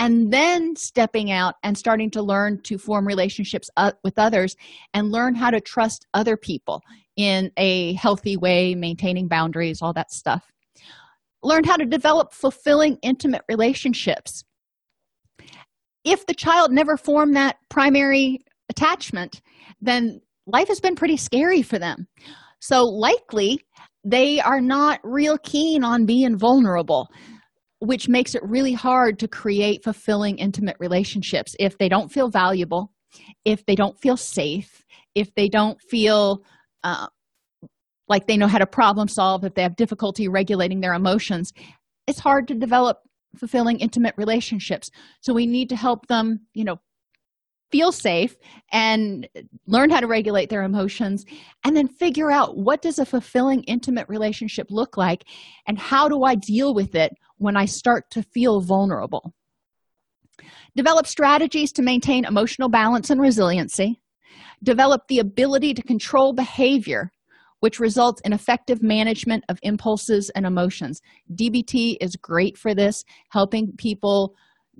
[0.00, 4.56] and then stepping out and starting to learn to form relationships uh, with others
[4.94, 6.82] and learn how to trust other people
[7.16, 10.50] in a healthy way, maintaining boundaries, all that stuff.
[11.42, 14.42] Learn how to develop fulfilling, intimate relationships.
[16.04, 19.40] If the child never formed that primary attachment,
[19.80, 22.06] then life has been pretty scary for them.
[22.60, 23.60] So, likely,
[24.04, 27.08] they are not real keen on being vulnerable
[27.80, 32.92] which makes it really hard to create fulfilling intimate relationships if they don't feel valuable
[33.44, 34.84] if they don't feel safe
[35.14, 36.42] if they don't feel
[36.84, 37.06] uh,
[38.08, 41.52] like they know how to problem solve if they have difficulty regulating their emotions
[42.06, 42.98] it's hard to develop
[43.36, 44.90] fulfilling intimate relationships.
[45.20, 46.80] So we need to help them you know
[47.70, 48.36] feel safe
[48.72, 49.28] and
[49.66, 51.24] learn how to regulate their emotions
[51.64, 55.24] and then figure out what does a fulfilling intimate relationship look like
[55.66, 59.32] and how do i deal with it when i start to feel vulnerable.
[60.76, 64.00] Develop strategies to maintain emotional balance and resiliency.
[64.62, 67.10] Develop the ability to control behavior
[67.60, 71.00] which results in effective management of impulses and emotions
[71.34, 74.34] dbt is great for this helping people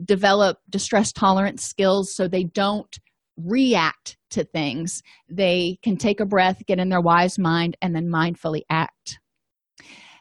[0.04, 2.98] develop distress tolerance skills so they don't
[3.36, 5.02] react to things.
[5.28, 9.18] They can take a breath, get in their wise mind, and then mindfully act.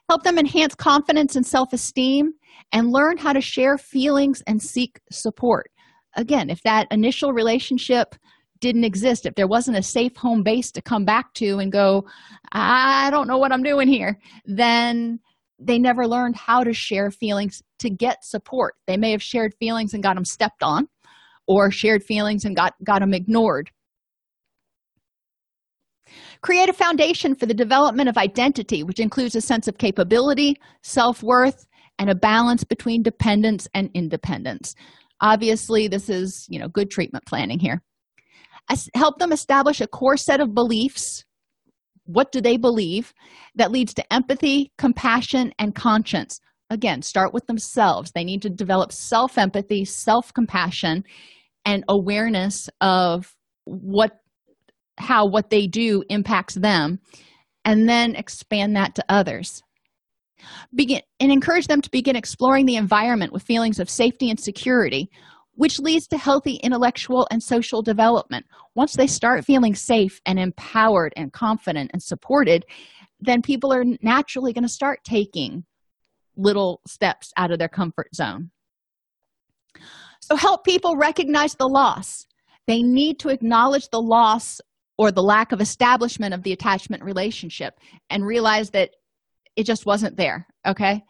[0.09, 2.33] Help them enhance confidence and self esteem
[2.71, 5.69] and learn how to share feelings and seek support.
[6.15, 8.15] Again, if that initial relationship
[8.61, 12.05] didn't exist, if there wasn't a safe home base to come back to and go,
[12.51, 15.19] I don't know what I'm doing here, then
[15.59, 18.75] they never learned how to share feelings to get support.
[18.87, 20.87] They may have shared feelings and got them stepped on
[21.47, 23.69] or shared feelings and got got them ignored.
[26.41, 31.67] Create a foundation for the development of identity which includes a sense of capability self-worth
[31.97, 34.75] and a balance between dependence and independence.
[35.21, 37.83] Obviously this is you know good treatment planning here
[38.95, 41.23] help them establish a core set of beliefs.
[42.05, 43.13] What do they believe?
[43.55, 46.39] That leads to empathy compassion and conscience.
[46.69, 48.11] Again start with themselves.
[48.11, 51.03] They need to develop self-empathy self-compassion
[51.65, 54.11] and awareness of what
[54.97, 56.99] how what they do impacts them
[57.65, 59.61] and then expand that to others.
[60.73, 65.09] Begin and encourage them to begin exploring the environment with feelings of safety and security
[65.59, 68.45] which leads to healthy intellectual and social development.
[68.75, 72.65] Once they start feeling safe and empowered and confident and supported,
[73.19, 75.65] then people are naturally going to start taking
[76.37, 78.51] little steps out of their comfort zone.
[80.21, 82.25] So, help people recognize the loss.
[82.65, 84.61] They need to acknowledge the loss
[84.97, 87.73] or the lack of establishment of the attachment relationship
[88.09, 88.91] and realize that
[89.57, 90.47] it just wasn't there.
[90.65, 91.03] Okay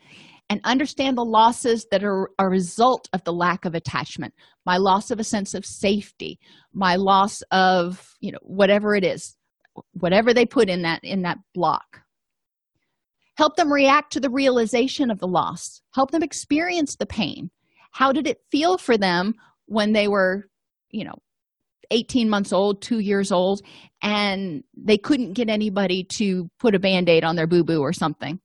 [0.49, 4.33] and understand the losses that are a result of the lack of attachment.
[4.65, 6.39] My loss of a sense of safety.
[6.73, 9.35] My loss of you know whatever it is
[9.93, 12.01] whatever they put in that in that block.
[13.37, 15.81] Help them react to the realization of the loss.
[15.93, 17.49] Help them experience the pain.
[17.91, 19.33] How did it feel for them
[19.67, 20.49] when they were
[20.89, 21.15] you know
[21.91, 23.61] 18 months old 2 years old
[24.01, 28.39] and they couldn't get anybody to put a band-aid on their boo-boo or something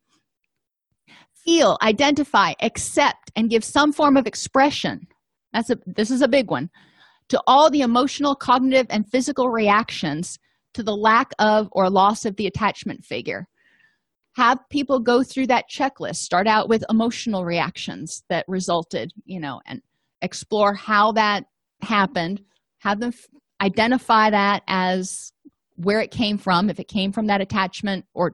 [1.45, 5.07] feel identify accept and give some form of expression.
[5.53, 6.71] That's a this is a big one.
[7.29, 10.39] To all the emotional cognitive and physical reactions
[10.75, 13.47] to the lack of or loss of the attachment figure.
[14.37, 16.17] Have people go through that checklist.
[16.17, 19.81] Start out with emotional reactions that resulted you know and
[20.23, 21.45] explore how that
[21.83, 22.41] happened.
[22.79, 23.29] Have them f-
[23.61, 25.33] identify that as
[25.77, 28.33] where it came from if it came from that attachment or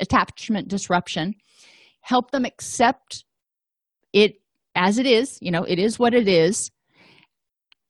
[0.00, 1.34] attachment disruption
[2.02, 3.24] help them accept
[4.12, 4.34] it
[4.74, 6.70] as it is you know it is what it is.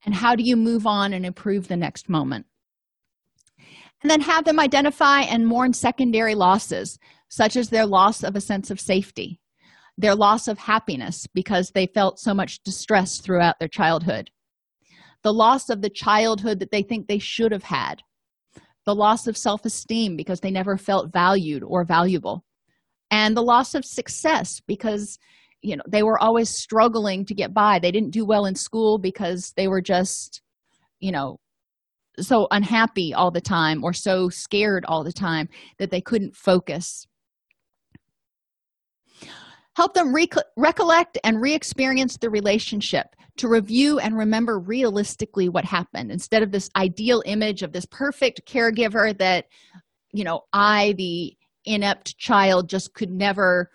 [0.05, 2.47] And how do you move on and improve the next moment?
[4.03, 6.99] And then have them identify and mourn secondary losses
[7.29, 9.41] such as their loss of a sense of safety
[9.99, 14.31] their loss of happiness because they felt so much distress throughout their childhood
[15.23, 18.03] the loss of the childhood that they think they should have had
[18.85, 22.45] the loss of self-esteem because they never felt valued or valuable
[23.13, 25.19] and the loss of success because
[25.61, 27.79] you know they were always struggling to get by.
[27.79, 30.43] They didn't do well in school because they were just
[30.99, 31.39] you know
[32.19, 35.49] so unhappy all the time or so scared all the time
[35.79, 37.07] that they couldn't focus.
[39.77, 43.07] Help them rec- recollect and re-experience the relationship
[43.39, 48.43] to review and remember realistically what happened instead of this ideal image of this perfect
[48.47, 49.47] caregiver that
[50.13, 51.35] you know i the
[51.65, 53.71] inept child just could never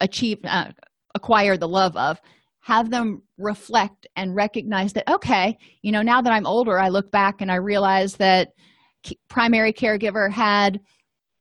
[0.00, 0.70] achieve uh,
[1.14, 2.20] acquire the love of.
[2.60, 7.10] Have them reflect and recognize that okay you know now that i'm older i look
[7.12, 8.48] back and i realize that
[9.28, 10.80] primary caregiver had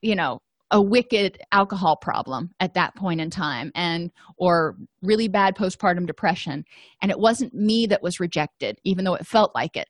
[0.02, 0.40] you know
[0.72, 6.66] a wicked alcohol problem at that point in time and or really bad postpartum depression.
[7.02, 9.88] And it wasn't me that was rejected even though it felt like it.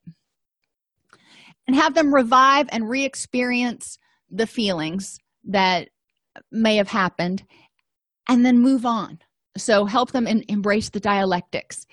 [1.65, 3.97] And have them revive and re-experience
[4.29, 5.89] the feelings that
[6.51, 7.43] may have happened
[8.27, 9.19] and then move on.
[9.57, 11.85] So help them in, embrace the dialectics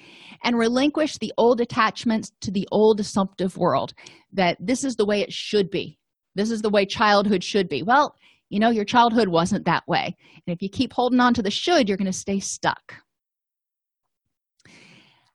[0.43, 3.95] and relinquish the old attachments to the old assumptive world
[4.33, 5.99] that this is the way it should be.
[6.35, 7.83] This is the way childhood should be.
[7.83, 8.15] Well
[8.51, 10.15] you know your childhood wasn't that way.
[10.47, 12.97] And if you keep holding on to the should you're going to stay stuck.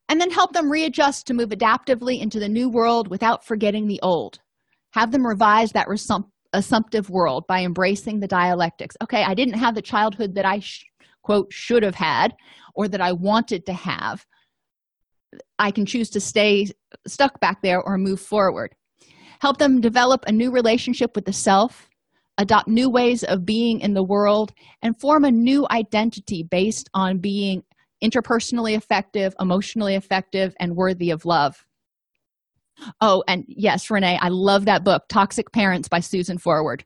[0.07, 3.99] And then help them readjust to move adaptively into the new world without forgetting the
[4.01, 4.39] old.
[4.91, 5.87] Have them revise that
[6.53, 8.95] assumptive world by embracing the dialectics.
[9.01, 10.85] Okay i didn't have the childhood that i sh-
[11.21, 12.35] quote should have had
[12.75, 14.25] or that i wanted to have.
[15.59, 16.67] I can choose to stay
[17.07, 18.73] stuck back there or move forward.
[19.41, 21.89] Help them develop a new relationship with the self
[22.39, 27.19] adopt new ways of being in the world and form a new identity based on
[27.19, 27.61] being
[28.01, 31.65] interpersonally effective emotionally effective and worthy of love
[33.01, 36.83] oh and yes renee i love that book toxic parents by susan forward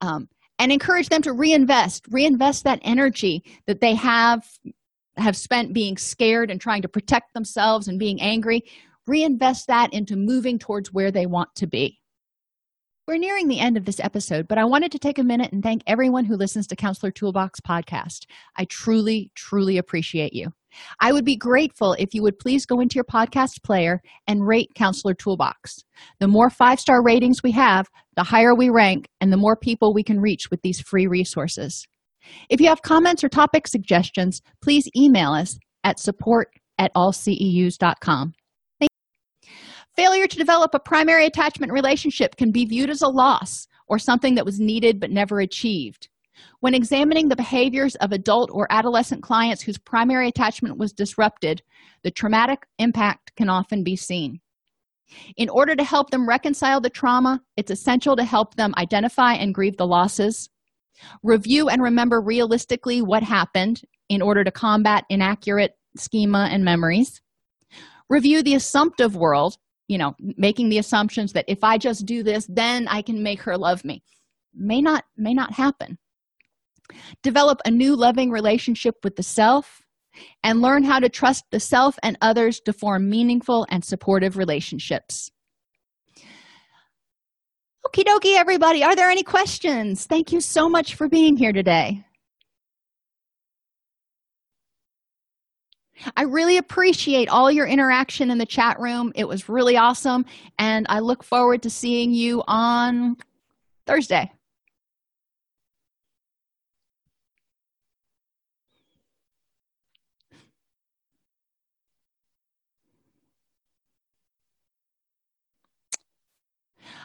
[0.00, 4.44] um, and encourage them to reinvest reinvest that energy that they have
[5.16, 8.62] have spent being scared and trying to protect themselves and being angry
[9.06, 12.00] reinvest that into moving towards where they want to be
[13.10, 15.64] we're nearing the end of this episode, but I wanted to take a minute and
[15.64, 18.26] thank everyone who listens to Counselor Toolbox podcast.
[18.54, 20.52] I truly, truly appreciate you.
[21.00, 24.70] I would be grateful if you would please go into your podcast player and rate
[24.74, 25.84] Counselor Toolbox.
[26.18, 29.92] The more five star ratings we have, the higher we rank and the more people
[29.92, 31.86] we can reach with these free resources.
[32.48, 36.48] If you have comments or topic suggestions, please email us at support
[36.78, 38.34] at allceus.com.
[39.96, 44.36] Failure to develop a primary attachment relationship can be viewed as a loss or something
[44.36, 46.08] that was needed but never achieved.
[46.60, 51.62] When examining the behaviors of adult or adolescent clients whose primary attachment was disrupted,
[52.02, 54.40] the traumatic impact can often be seen.
[55.36, 59.54] In order to help them reconcile the trauma, it's essential to help them identify and
[59.54, 60.48] grieve the losses,
[61.22, 67.20] review and remember realistically what happened in order to combat inaccurate schema and memories,
[68.08, 69.56] review the assumptive world
[69.90, 73.42] you know making the assumptions that if i just do this then i can make
[73.42, 74.02] her love me
[74.54, 75.98] may not may not happen
[77.22, 79.82] develop a new loving relationship with the self
[80.42, 85.30] and learn how to trust the self and others to form meaningful and supportive relationships
[87.86, 92.04] okie dokie everybody are there any questions thank you so much for being here today
[96.16, 99.12] I really appreciate all your interaction in the chat room.
[99.14, 100.24] It was really awesome.
[100.58, 103.16] And I look forward to seeing you on
[103.86, 104.32] Thursday.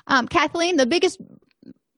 [0.08, 1.20] Um, Kathleen, the biggest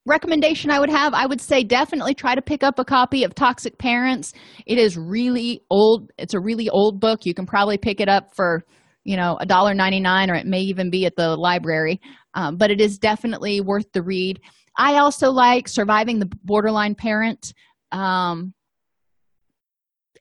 [0.07, 3.35] recommendation i would have i would say definitely try to pick up a copy of
[3.35, 4.33] toxic parents.
[4.65, 7.25] It is really old it's a really old book.
[7.25, 8.63] You can probably pick it up for
[9.03, 11.99] you know a dollar 99 or it may even be at the library.
[12.33, 14.39] Um, but it is definitely worth the read.
[14.77, 17.53] I also like surviving the borderline parent.
[17.91, 18.53] Um,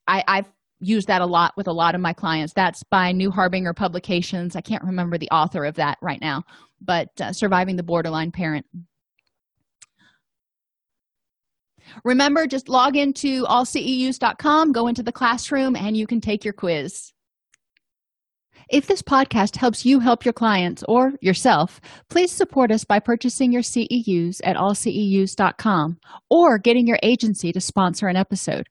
[0.09, 2.53] I, i've used that a lot with a lot of my clients.
[2.53, 4.57] That's by new harbinger publications.
[4.57, 6.43] I can't remember the author of that right now
[6.81, 8.67] but uh, surviving the borderline parent
[12.05, 17.13] Remember, just log into allceus.com, go into the classroom, and you can take your quiz.
[18.69, 23.53] If this podcast helps you help your clients or yourself, please support us by purchasing
[23.53, 25.99] your CEUs at allceus.com
[26.31, 28.67] or getting your agency to sponsor an episode.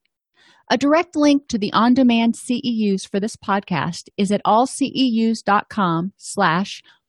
[0.70, 6.82] A direct link to the on-demand CEUs for this podcast is at allceus.com slash